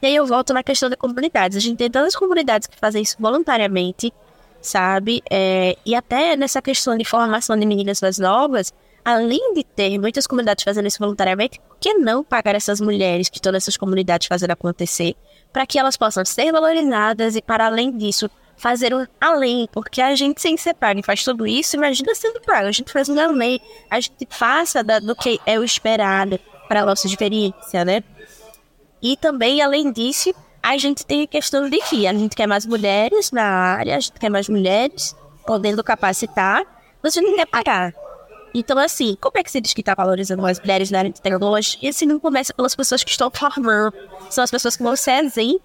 [0.00, 1.56] E aí eu volto na questão de comunidades.
[1.56, 4.12] A gente tem tantas comunidades que fazem isso voluntariamente,
[4.60, 5.22] sabe?
[5.30, 8.72] É, e até nessa questão de formação de meninas mais novas,
[9.04, 13.38] além de ter muitas comunidades fazendo isso voluntariamente, por que não pagar essas mulheres que
[13.38, 15.14] estão nessas comunidades fazendo acontecer,
[15.52, 20.14] para que elas possam ser valorizadas e, para além disso, fazer um além, porque a
[20.14, 23.18] gente sem ser pago e faz tudo isso, imagina sendo pago, a gente faz um
[23.18, 26.38] além, a gente passa do que é o esperado
[26.68, 28.04] para a nossa experiência, né?
[29.02, 30.32] E também, além disso,
[30.62, 34.00] a gente tem a questão de que a gente quer mais mulheres na área, a
[34.00, 36.62] gente quer mais mulheres podendo capacitar,
[37.02, 37.92] mas não quer pagar.
[38.54, 41.20] Então, assim, como é que se diz que está valorizando as mulheres na área de
[41.20, 43.94] tecnologia se não começa pelas pessoas que estão formando?
[44.28, 45.62] São as pessoas que vão ser exemplo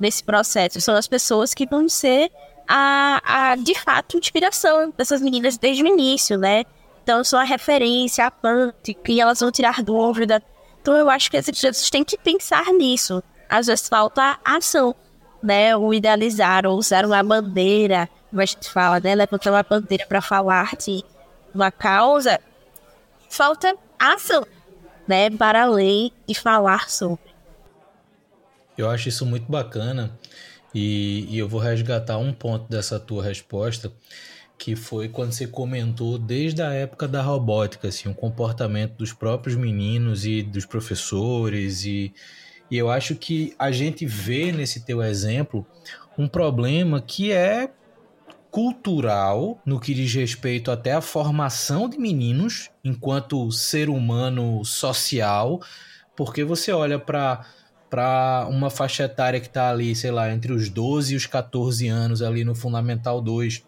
[0.00, 2.30] nesse processo, são as pessoas que vão ser
[2.66, 6.64] a, a de fato, inspiração dessas meninas desde o início, né?
[7.02, 10.42] Então, são a referência, a ponte, que elas vão tirar dúvida.
[10.80, 13.22] Então, eu acho que as empresas têm que pensar nisso.
[13.48, 14.94] Às vezes falta ação,
[15.42, 15.76] né?
[15.76, 19.14] O idealizar, ou usar uma bandeira, como a gente fala, né?
[19.14, 21.04] Levantar uma bandeira para falar de
[21.54, 22.40] uma causa,
[23.30, 24.46] falta ação,
[25.06, 27.32] né, para além de falar sobre.
[28.76, 30.18] Eu acho isso muito bacana
[30.74, 33.92] e, e eu vou resgatar um ponto dessa tua resposta,
[34.58, 39.56] que foi quando você comentou desde a época da robótica, assim, o comportamento dos próprios
[39.56, 42.12] meninos e dos professores e,
[42.70, 45.66] e eu acho que a gente vê nesse teu exemplo
[46.16, 47.70] um problema que é
[48.54, 55.60] cultural no que diz respeito até à formação de meninos enquanto ser humano social,
[56.14, 57.44] porque você olha para
[57.90, 61.88] para uma faixa etária que está ali, sei lá, entre os 12 e os 14
[61.88, 63.64] anos ali no Fundamental 2,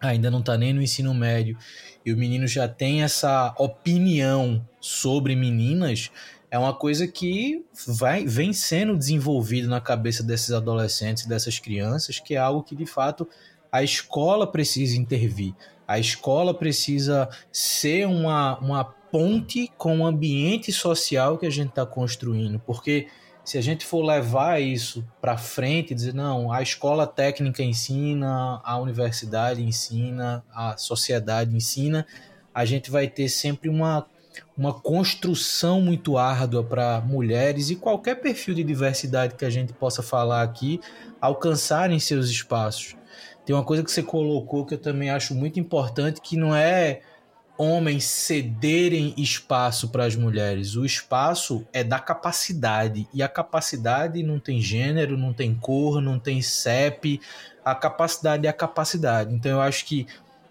[0.00, 1.56] ainda não está nem no ensino médio,
[2.04, 6.10] e o menino já tem essa opinião sobre meninas,
[6.50, 12.34] é uma coisa que vai, vem sendo desenvolvido na cabeça desses adolescentes, dessas crianças, que
[12.34, 13.26] é algo que de fato
[13.70, 15.54] a escola precisa intervir.
[15.86, 21.86] A escola precisa ser uma, uma ponte com o ambiente social que a gente está
[21.86, 23.08] construindo, porque
[23.48, 28.76] se a gente for levar isso para frente, dizer não, a escola técnica ensina, a
[28.76, 32.06] universidade ensina, a sociedade ensina,
[32.54, 34.06] a gente vai ter sempre uma,
[34.54, 40.02] uma construção muito árdua para mulheres e qualquer perfil de diversidade que a gente possa
[40.02, 40.78] falar aqui
[41.18, 42.97] alcançarem seus espaços.
[43.48, 47.00] Tem uma coisa que você colocou que eu também acho muito importante, que não é
[47.56, 50.76] homens cederem espaço para as mulheres.
[50.76, 53.08] O espaço é da capacidade.
[53.10, 57.22] E a capacidade não tem gênero, não tem cor, não tem CEP.
[57.64, 59.34] A capacidade é a capacidade.
[59.34, 60.06] Então eu acho que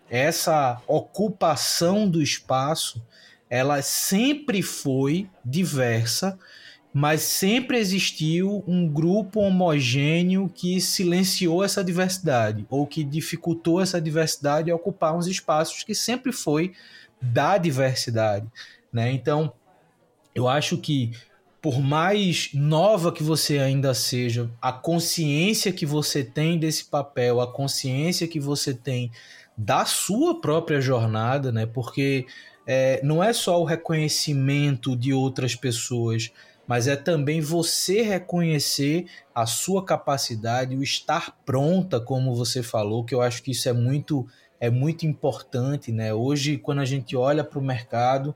[0.10, 3.00] essa ocupação do espaço
[3.48, 6.36] ela sempre foi diversa
[7.00, 14.72] mas sempre existiu um grupo homogêneo que silenciou essa diversidade ou que dificultou essa diversidade
[14.72, 16.74] a ocupar uns espaços que sempre foi
[17.22, 18.48] da diversidade,
[18.92, 19.12] né?
[19.12, 19.54] Então,
[20.34, 21.12] eu acho que
[21.62, 27.46] por mais nova que você ainda seja, a consciência que você tem desse papel, a
[27.46, 29.12] consciência que você tem
[29.56, 31.68] da sua própria jornada, né?
[31.68, 32.26] Porque
[32.66, 36.32] é, não é só o reconhecimento de outras pessoas,
[36.68, 43.16] mas é também você reconhecer a sua capacidade, o estar pronta, como você falou, que
[43.16, 44.28] eu acho que isso é muito
[44.60, 46.12] é muito importante, né?
[46.12, 48.36] Hoje, quando a gente olha para o mercado,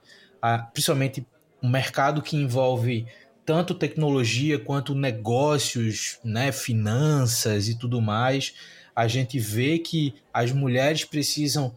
[0.72, 1.26] principalmente
[1.62, 3.08] um mercado que envolve
[3.44, 8.54] tanto tecnologia quanto negócios, né, finanças e tudo mais,
[8.96, 11.74] a gente vê que as mulheres precisam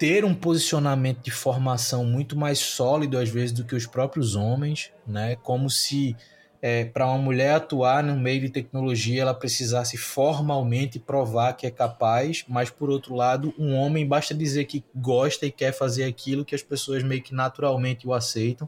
[0.00, 4.90] ter um posicionamento de formação muito mais sólido às vezes do que os próprios homens,
[5.06, 5.36] né?
[5.42, 6.16] Como se
[6.62, 11.70] é, para uma mulher atuar no meio de tecnologia ela precisasse formalmente provar que é
[11.70, 16.46] capaz, mas por outro lado, um homem basta dizer que gosta e quer fazer aquilo
[16.46, 18.66] que as pessoas meio que naturalmente o aceitam.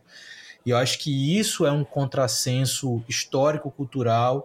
[0.66, 4.44] E eu acho que isso é um contrassenso histórico-cultural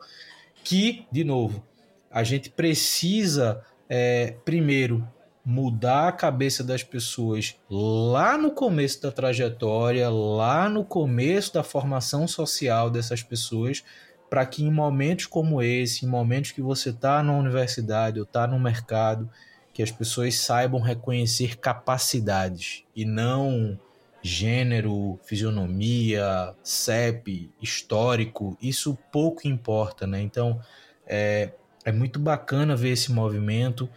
[0.63, 1.61] que, de novo,
[2.09, 5.05] a gente precisa é, primeiro,
[5.49, 12.27] mudar a cabeça das pessoas lá no começo da trajetória, lá no começo da formação
[12.27, 13.81] social dessas pessoas,
[14.29, 18.45] para que em momentos como esse, em momentos que você está na universidade ou está
[18.45, 19.29] no mercado,
[19.73, 23.79] que as pessoas saibam reconhecer capacidades e não
[24.21, 30.21] gênero, fisionomia, CEP, histórico, isso pouco importa, né?
[30.21, 30.59] Então
[31.05, 31.51] é,
[31.85, 33.89] é muito bacana ver esse movimento.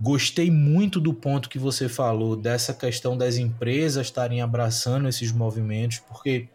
[0.00, 5.98] Gostei muito do ponto que você falou dessa questão das empresas estarem abraçando esses movimentos,
[5.98, 6.48] porque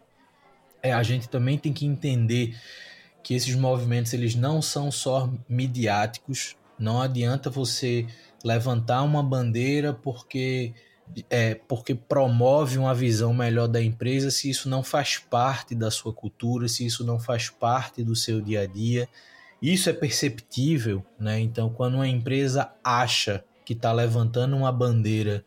[0.82, 2.56] é, a gente também tem que entender
[3.22, 6.56] que esses movimentos eles não são só midiáticos.
[6.78, 8.06] Não adianta você
[8.44, 10.74] levantar uma bandeira porque
[11.30, 16.12] é, porque promove uma visão melhor da empresa se isso não faz parte da sua
[16.12, 19.08] cultura, se isso não faz parte do seu dia a dia.
[19.66, 21.40] Isso é perceptível, né?
[21.40, 25.44] Então, quando uma empresa acha que está levantando uma bandeira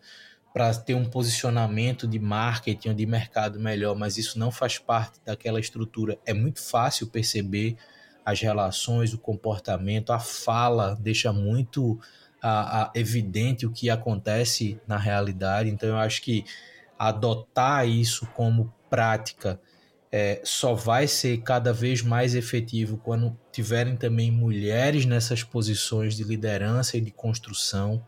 [0.53, 5.21] para ter um posicionamento de marketing ou de mercado melhor, mas isso não faz parte
[5.25, 7.77] daquela estrutura, é muito fácil perceber
[8.25, 11.97] as relações, o comportamento, a fala deixa muito
[12.41, 15.69] a, a, evidente o que acontece na realidade.
[15.69, 16.43] Então, eu acho que
[16.97, 19.61] adotar isso como prática
[20.11, 26.23] é, só vai ser cada vez mais efetivo quando tiverem também mulheres nessas posições de
[26.23, 28.03] liderança e de construção.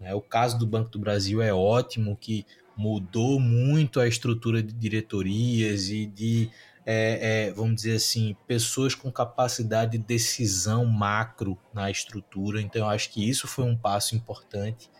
[0.00, 0.14] Né?
[0.14, 2.46] O caso do Banco do Brasil é ótimo, que
[2.76, 6.50] mudou muito a estrutura de diretorias e de,
[6.86, 12.62] é, é, vamos dizer assim, pessoas com capacidade de decisão macro na estrutura.
[12.62, 14.90] Então, eu acho que isso foi um passo importante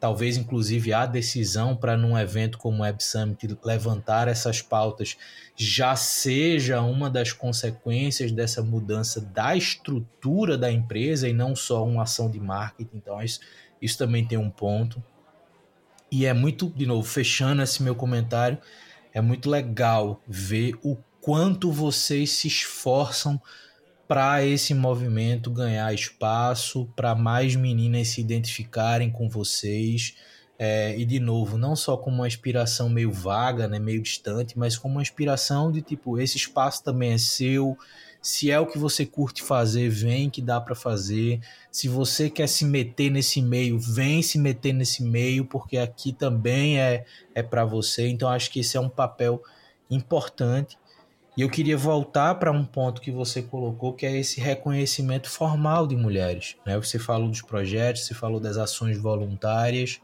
[0.00, 5.16] talvez inclusive a decisão para num evento como o Web Summit levantar essas pautas
[5.54, 12.04] já seja uma das consequências dessa mudança da estrutura da empresa e não só uma
[12.04, 12.96] ação de marketing.
[12.96, 13.40] Então isso,
[13.80, 15.02] isso também tem um ponto.
[16.10, 18.58] E é muito, de novo, fechando esse meu comentário,
[19.12, 23.40] é muito legal ver o quanto vocês se esforçam
[24.10, 30.16] para esse movimento ganhar espaço, para mais meninas se identificarem com vocês.
[30.58, 34.76] É, e de novo, não só como uma inspiração meio vaga, né, meio distante, mas
[34.76, 37.78] como uma inspiração de tipo, esse espaço também é seu.
[38.20, 41.38] Se é o que você curte fazer, vem que dá para fazer.
[41.70, 46.80] Se você quer se meter nesse meio, vem se meter nesse meio, porque aqui também
[46.80, 48.08] é, é para você.
[48.08, 49.40] Então acho que esse é um papel
[49.88, 50.76] importante
[51.36, 55.86] e eu queria voltar para um ponto que você colocou, que é esse reconhecimento formal
[55.86, 56.56] de mulheres.
[56.66, 56.76] Né?
[56.76, 60.00] Você falou dos projetos, você falou das ações voluntárias.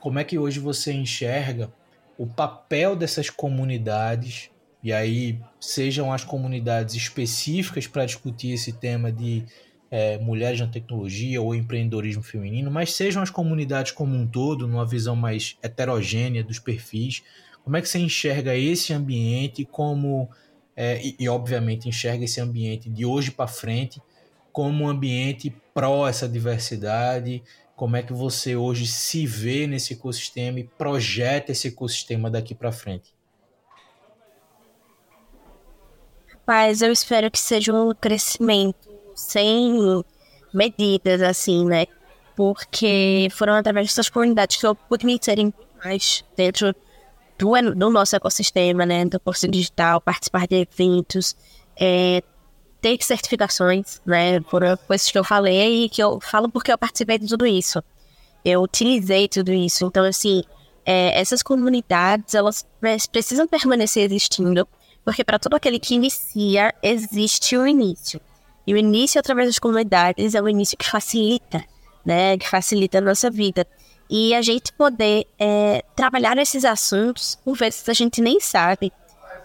[0.00, 1.70] Como é que hoje você enxerga
[2.18, 4.50] o papel dessas comunidades,
[4.82, 9.44] e aí sejam as comunidades específicas para discutir esse tema de
[9.90, 14.84] é, mulheres na tecnologia ou empreendedorismo feminino, mas sejam as comunidades como um todo, numa
[14.84, 17.22] visão mais heterogênea dos perfis.
[17.64, 20.28] Como é que você enxerga esse ambiente como
[20.80, 24.00] é, e, e, obviamente enxerga esse ambiente de hoje para frente
[24.52, 27.42] como um ambiente pró essa diversidade.
[27.74, 32.70] Como é que você hoje se vê nesse ecossistema e projeta esse ecossistema daqui para
[32.70, 33.12] frente?
[36.46, 40.04] Mas eu espero que seja um crescimento sem
[40.54, 41.86] medidas, assim, né?
[42.36, 45.52] Porque foram através dessas comunidades que eu pude me inserir
[45.84, 46.72] mais dentro
[47.38, 51.36] do, do nosso ecossistema, né, do curso digital, participar de eventos,
[51.76, 52.22] é,
[52.80, 57.18] ter certificações, né, por coisas que eu falei e que eu falo porque eu participei
[57.18, 57.82] de tudo isso.
[58.44, 59.86] Eu utilizei tudo isso.
[59.86, 60.42] Então, assim,
[60.84, 62.66] é, essas comunidades, elas
[63.10, 64.66] precisam permanecer existindo,
[65.04, 68.20] porque para todo aquele que inicia, existe o início.
[68.66, 71.64] E o início através das comunidades é o início que facilita,
[72.04, 73.66] né, que facilita a nossa vida
[74.10, 78.92] e a gente poder é, trabalhar esses assuntos, por vezes a gente nem sabe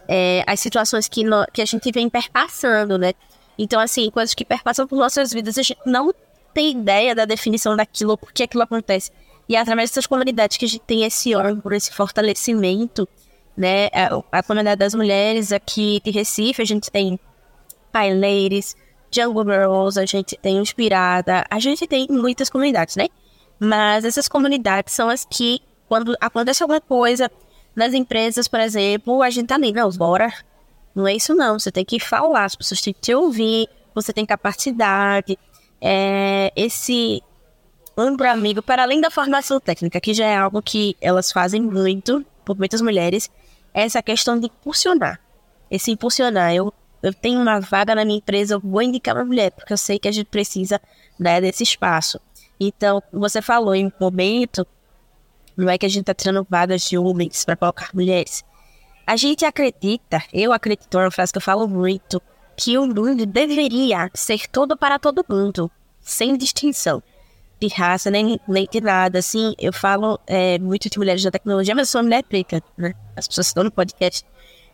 [0.07, 3.13] é, as situações que, no, que a gente vem perpassando, né?
[3.57, 6.13] Então, assim, coisas que perpassam por nossas vidas, a gente não
[6.53, 9.11] tem ideia da definição daquilo, por que aquilo acontece.
[9.47, 13.07] E é através dessas comunidades que a gente tem esse órgão, esse fortalecimento,
[13.55, 13.87] né?
[13.87, 17.19] A, a, comunidade das mulheres aqui de Recife, a gente tem
[17.91, 18.75] Pai Ladies,
[19.11, 23.09] Jungle Girls, a gente tem Inspirada, a gente tem muitas comunidades, né?
[23.63, 27.31] Mas essas comunidades são as que, quando acontece alguma coisa
[27.73, 30.33] nas empresas, por exemplo, a gente tá ali, não, bora.
[30.93, 34.11] Não é isso não, você tem que falar, as pessoas têm que te ouvir, você
[34.11, 35.39] tem capacidade.
[35.81, 37.23] É, esse
[37.95, 42.25] ombro amigo, para além da formação técnica, que já é algo que elas fazem muito,
[42.43, 43.31] por muitas mulheres,
[43.73, 45.21] é essa questão de impulsionar.
[45.71, 49.51] Esse impulsionar, eu, eu tenho uma vaga na minha empresa, eu vou indicar uma mulher,
[49.51, 50.81] porque eu sei que a gente precisa
[51.17, 52.19] né, desse espaço.
[52.59, 54.65] Então, você falou em um momento,
[55.55, 58.43] não é que a gente está tirando vagas de homens para colocar mulheres.
[59.05, 62.21] A gente acredita, eu acredito, é uma frase que eu falo muito,
[62.55, 67.03] que o mundo deveria ser todo para todo mundo, sem distinção
[67.59, 69.19] de raça, nem, nem de nada.
[69.19, 72.93] Assim, eu falo é, muito de mulheres da tecnologia, mas eu sou mulher preta, né?
[73.15, 74.25] As pessoas que estão no podcast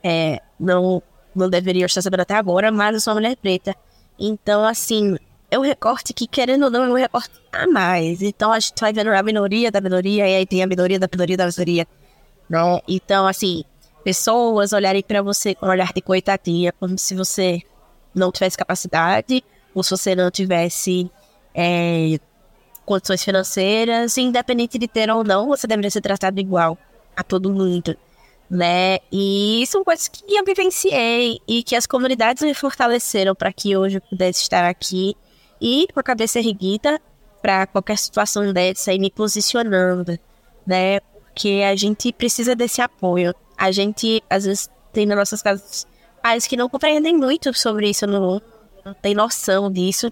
[0.03, 1.01] é, não,
[1.36, 3.75] não deveriam estar sabendo até agora, mas eu sou mulher preta.
[4.19, 5.17] Então, assim,
[5.52, 8.22] é um recorte que, querendo ou não, é um recorte a mais.
[8.22, 11.08] Então, a gente vai vendo a minoria da minoria, e aí tem a minoria da
[11.12, 11.88] minoria da minoria.
[12.50, 12.60] Né?
[12.88, 13.64] Então, assim,
[14.04, 17.62] pessoas olharem para você com um olhar de coitadinha, como se você
[18.14, 19.43] não tivesse capacidade,
[19.74, 21.10] ou se você não tivesse
[21.54, 22.20] é,
[22.86, 26.78] condições financeiras, independente de ter ou não, você deveria ser tratado igual
[27.16, 27.95] a todo mundo,
[28.50, 29.00] né?
[29.12, 33.97] E são coisas que eu vivenciei e que as comunidades me fortaleceram para que hoje
[33.97, 35.16] eu pudesse estar aqui
[35.62, 36.99] e com a cabeça erguida
[37.41, 40.18] para qualquer situação dessa e me posicionando,
[40.66, 40.99] né?
[40.99, 43.34] Porque a gente precisa desse apoio.
[43.57, 45.88] A gente, às vezes, tem nas nossas casas
[46.22, 48.41] pais que não compreendem muito sobre isso, não,
[48.84, 50.12] não tem noção disso.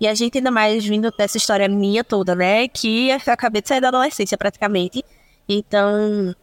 [0.00, 2.66] E a gente, ainda mais vindo dessa história minha toda, né?
[2.68, 5.04] Que eu acabei de sair da adolescência praticamente.
[5.48, 6.34] Então,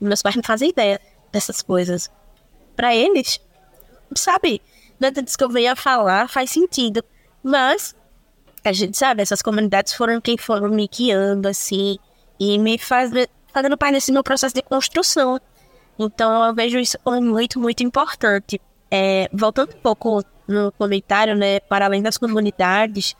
[0.00, 1.00] meus pais não fazem ideia
[1.32, 2.10] dessas coisas.
[2.76, 3.40] Para eles,
[4.14, 4.62] sabe?
[4.98, 7.04] Nada disso que eu venho a falar faz sentido.
[7.42, 7.94] Mas
[8.64, 11.98] a gente sabe, essas comunidades foram quem foram me guiando, assim,
[12.38, 13.10] e me faz,
[13.52, 15.40] fazendo parte desse meu processo de construção.
[15.98, 18.60] Então eu vejo isso como muito, muito importante.
[18.90, 23.14] É, voltando um pouco no comentário, né, para além das comunidades,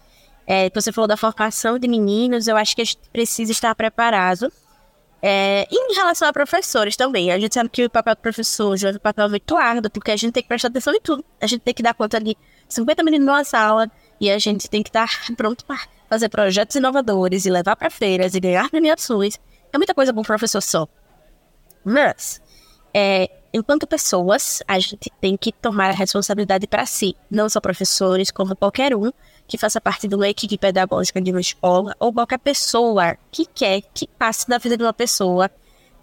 [0.47, 4.51] é, você falou da formação de meninos, eu acho que a gente precisa estar preparado.
[5.22, 8.88] É, em relação a professores também, a gente sabe que o papel do professor já
[8.88, 11.24] é um papel muito árduo, porque a gente tem que prestar atenção em tudo.
[11.41, 12.36] A gente tem que dar conta de
[12.68, 13.91] 50 meninos numa sala,
[14.21, 18.35] e a gente tem que estar pronto para fazer projetos inovadores e levar para feiras
[18.35, 19.41] e ganhar premiações.
[19.73, 20.87] É muita coisa para um professor só.
[21.85, 22.43] Mas,
[22.93, 28.31] é, enquanto pessoas, a gente tem que tomar a responsabilidade para si, não só professores,
[28.31, 29.11] como qualquer um
[29.47, 33.81] que faça parte de uma equipe pedagógica de uma escola, ou qualquer pessoa que quer
[33.95, 35.51] que passe na vida de uma pessoa,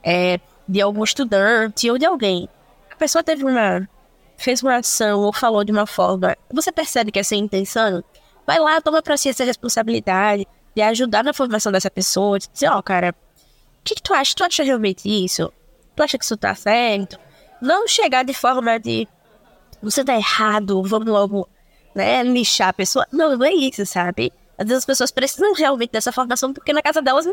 [0.03, 2.49] é, de algum estudante ou de alguém.
[2.91, 3.87] A pessoa teve uma
[4.37, 8.03] fez uma ação ou falou de uma forma, você percebe que é sem intenção,
[8.45, 12.69] vai lá, toma pra si essa responsabilidade de ajudar na formação dessa pessoa, de dizer,
[12.69, 14.35] ó, oh, cara, o que, que, tu acha?
[14.35, 15.51] Tu acha realmente isso?
[15.95, 17.19] Tu acha que isso tá certo?
[17.59, 19.07] Não chegar de forma de
[19.81, 21.49] você tá errado, vamos logo,
[21.95, 23.07] né, lixar a pessoa.
[23.11, 24.31] Não, não é isso, sabe?
[24.57, 27.27] Às vezes as pessoas precisam realmente dessa formação porque na casa delas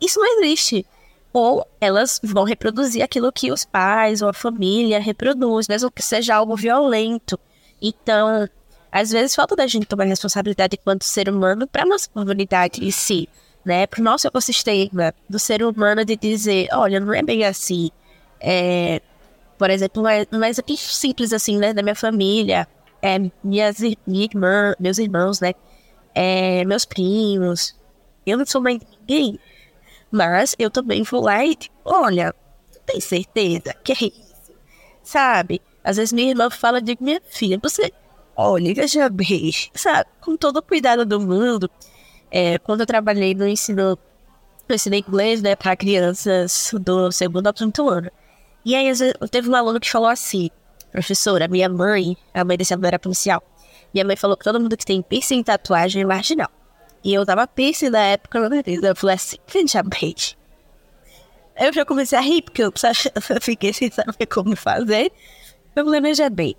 [0.00, 0.86] isso não existe
[1.32, 6.34] ou elas vão reproduzir aquilo que os pais ou a família reproduz, mesmo que seja
[6.36, 7.38] algo violento.
[7.80, 8.48] Então,
[8.90, 13.28] às vezes falta da gente tomar responsabilidade enquanto ser humano para nossa comunidade em si,
[13.64, 13.86] né?
[13.86, 17.90] Para o nosso ecossistema do ser humano de dizer, olha, não é bem assim.
[18.40, 19.02] É,
[19.58, 20.02] por exemplo,
[20.32, 22.68] um exemplo simples assim, né, da minha família,
[23.02, 25.52] é, minhas, minha irmã, meus irmãos, né,
[26.14, 27.74] é, meus primos.
[28.26, 29.38] Eu não sou de ninguém,
[30.10, 32.34] mas eu também vou lá e olha,
[32.84, 34.52] tem certeza que é isso?
[35.02, 35.60] Sabe?
[35.82, 37.92] Às vezes minha irmã fala, digo, minha filha, você,
[38.36, 40.08] olha, veja bem, sabe?
[40.20, 41.70] Com todo o cuidado do mundo.
[42.30, 43.96] É, quando eu trabalhei no ensino,
[44.68, 48.10] no ensino inglês, né, para crianças do segundo ao quinto ano.
[48.64, 48.90] E aí,
[49.30, 50.50] teve um aluno que falou assim,
[50.90, 53.40] professora, minha mãe, a mãe desse aluno era policial,
[53.94, 56.50] minha mãe falou que todo mundo que tem piercing e tatuagem é marginal.
[57.06, 58.82] E eu tava piercing na época no nariz.
[58.82, 60.12] Eu falei assim, veja bem.
[61.56, 62.72] Eu já comecei a rir, porque eu,
[63.30, 65.12] eu fiquei sem saber como fazer.
[65.76, 66.56] Eu falei, veja bem.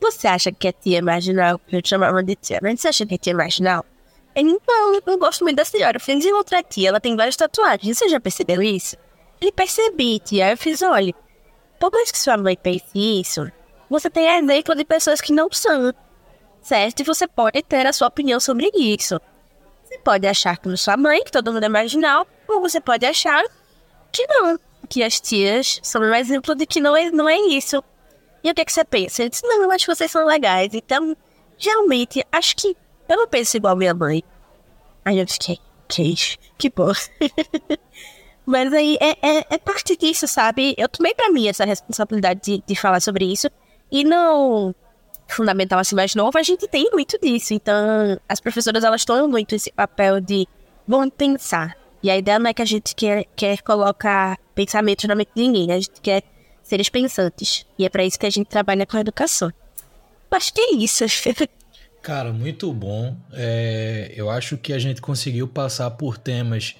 [0.00, 1.60] Você acha que é tia marginal?
[1.70, 3.86] Eu chamava de tia, mas você acha que é tia marginal?
[4.34, 5.98] Ele, não, eu gosto muito da senhora.
[5.98, 7.96] Eu fiz e outra tia, ela tem várias tatuagens.
[7.96, 8.96] Você já percebeu isso?
[9.40, 10.50] Ele percebi, tia.
[10.50, 11.14] Eu fiz, olha,
[11.78, 13.48] por mais que sua mãe pense isso,
[13.88, 15.94] você tem exemplo de pessoas que não são,
[16.60, 16.98] certo?
[16.98, 19.20] E você pode ter a sua opinião sobre isso.
[20.06, 23.42] Pode achar que sua mãe, que todo mundo é marginal, ou você pode achar
[24.12, 24.56] que não,
[24.88, 27.82] que as tias são um exemplo de que não é, não é isso.
[28.44, 29.22] E o que, é que você pensa?
[29.22, 30.72] Ele disse, não, eu acho que vocês são legais.
[30.74, 31.16] Então,
[31.58, 32.76] realmente, acho que
[33.08, 34.22] eu não penso igual minha mãe.
[35.04, 36.14] Aí eu fiquei, que,
[36.56, 36.92] que bom.
[38.46, 40.72] Mas aí é, é, é, parte disso, sabe?
[40.78, 43.50] Eu tomei pra mim essa responsabilidade de, de falar sobre isso.
[43.90, 44.72] E não
[45.28, 47.54] fundamental assim mais novo, a gente tem muito disso.
[47.54, 50.46] Então, as professoras elas tomam muito esse papel de
[50.86, 51.76] vamos pensar.
[52.02, 55.42] E a ideia não é que a gente quer, quer colocar pensamentos na mente de
[55.42, 56.22] ninguém, a gente quer
[56.62, 57.66] seres pensantes.
[57.78, 59.52] E é para isso que a gente trabalha com a educação.
[60.30, 61.04] Acho que é isso.
[62.02, 63.16] Cara, muito bom.
[63.32, 66.76] É, eu acho que a gente conseguiu passar por temas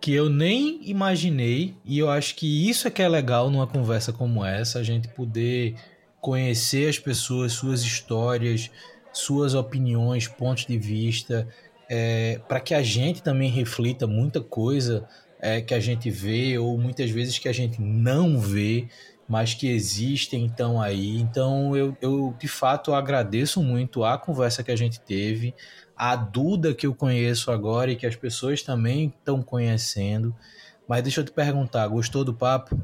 [0.00, 4.12] que eu nem imaginei, e eu acho que isso é que é legal numa conversa
[4.12, 5.74] como essa, a gente poder
[6.20, 8.70] conhecer as pessoas, suas histórias,
[9.12, 11.48] suas opiniões, pontos de vista,
[11.88, 15.08] é, para que a gente também reflita muita coisa
[15.40, 18.88] é, que a gente vê, ou muitas vezes que a gente não vê,
[19.28, 21.18] mas que existem então aí.
[21.20, 25.54] Então eu, eu de fato agradeço muito a conversa que a gente teve,
[25.96, 30.34] a Duda que eu conheço agora e que as pessoas também estão conhecendo.
[30.86, 32.80] Mas deixa eu te perguntar, gostou do papo?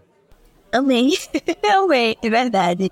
[0.71, 1.13] Amei,
[1.65, 2.91] amei, é verdade.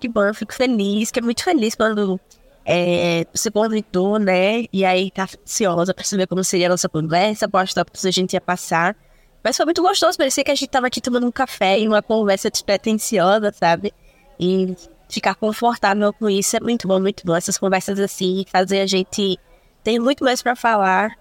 [0.00, 2.20] Que bom, eu fico feliz, que é muito feliz quando
[2.64, 4.64] é, você convidou, né?
[4.72, 8.32] E aí tá ansiosa pra saber como seria a nossa conversa, quais tópicos a gente
[8.34, 8.96] ia passar.
[9.42, 12.02] Mas foi muito gostoso, parecia que a gente tava aqui tomando um café e uma
[12.02, 13.92] conversa despretensiosa, sabe?
[14.40, 14.74] E
[15.08, 17.36] ficar confortável com isso é muito bom, muito bom.
[17.36, 19.38] Essas conversas assim, fazer a gente
[19.82, 21.16] tem muito mais para falar,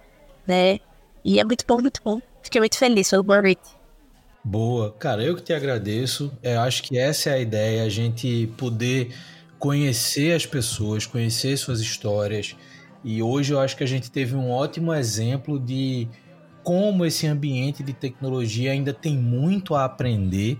[0.48, 0.80] né?
[1.24, 2.22] E é muito bom, muito bom.
[2.42, 3.83] Fiquei muito feliz pelo convite.
[4.44, 4.92] Boa.
[4.92, 6.32] Cara, eu que te agradeço.
[6.44, 9.14] Eu acho que essa é a ideia, a gente poder
[9.58, 12.56] conhecer as pessoas, conhecer suas histórias.
[13.04, 16.08] E hoje eu acho que a gente teve um ótimo exemplo de
[16.64, 20.60] como esse ambiente de tecnologia ainda tem muito a aprender,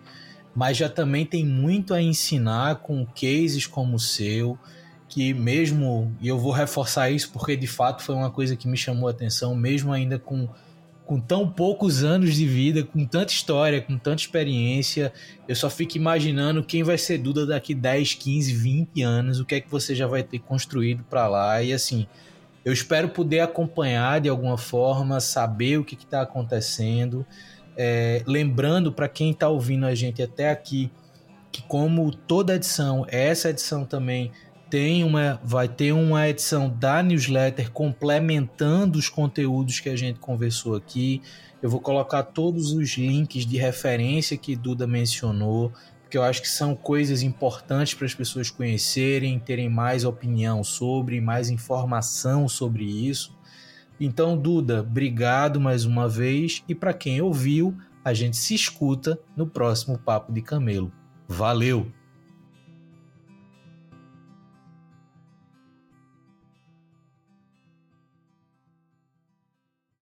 [0.56, 4.58] mas já também tem muito a ensinar com cases como o seu,
[5.08, 8.76] que mesmo, e eu vou reforçar isso porque de fato foi uma coisa que me
[8.76, 10.50] chamou a atenção, mesmo ainda com,
[11.06, 15.12] com tão poucos anos de vida, com tanta história, com tanta experiência,
[15.48, 19.56] eu só fico imaginando quem vai ser Duda daqui 10, 15, 20 anos, o que
[19.56, 22.08] é que você já vai ter construído para lá, e assim,
[22.64, 27.26] eu espero poder acompanhar de alguma forma, saber o que está acontecendo,
[27.76, 30.90] é, lembrando para quem está ouvindo a gente até aqui,
[31.52, 34.32] que como toda edição, essa edição também
[34.74, 40.76] tem uma, vai ter uma edição da newsletter complementando os conteúdos que a gente conversou
[40.76, 41.22] aqui.
[41.62, 45.72] Eu vou colocar todos os links de referência que Duda mencionou,
[46.02, 51.22] porque eu acho que são coisas importantes para as pessoas conhecerem, terem mais opinião sobre,
[51.22, 53.38] mais informação sobre isso.
[54.00, 59.46] Então, Duda, obrigado mais uma vez e para quem ouviu, a gente se escuta no
[59.46, 60.92] próximo Papo de Camelo.
[61.28, 62.03] Valeu!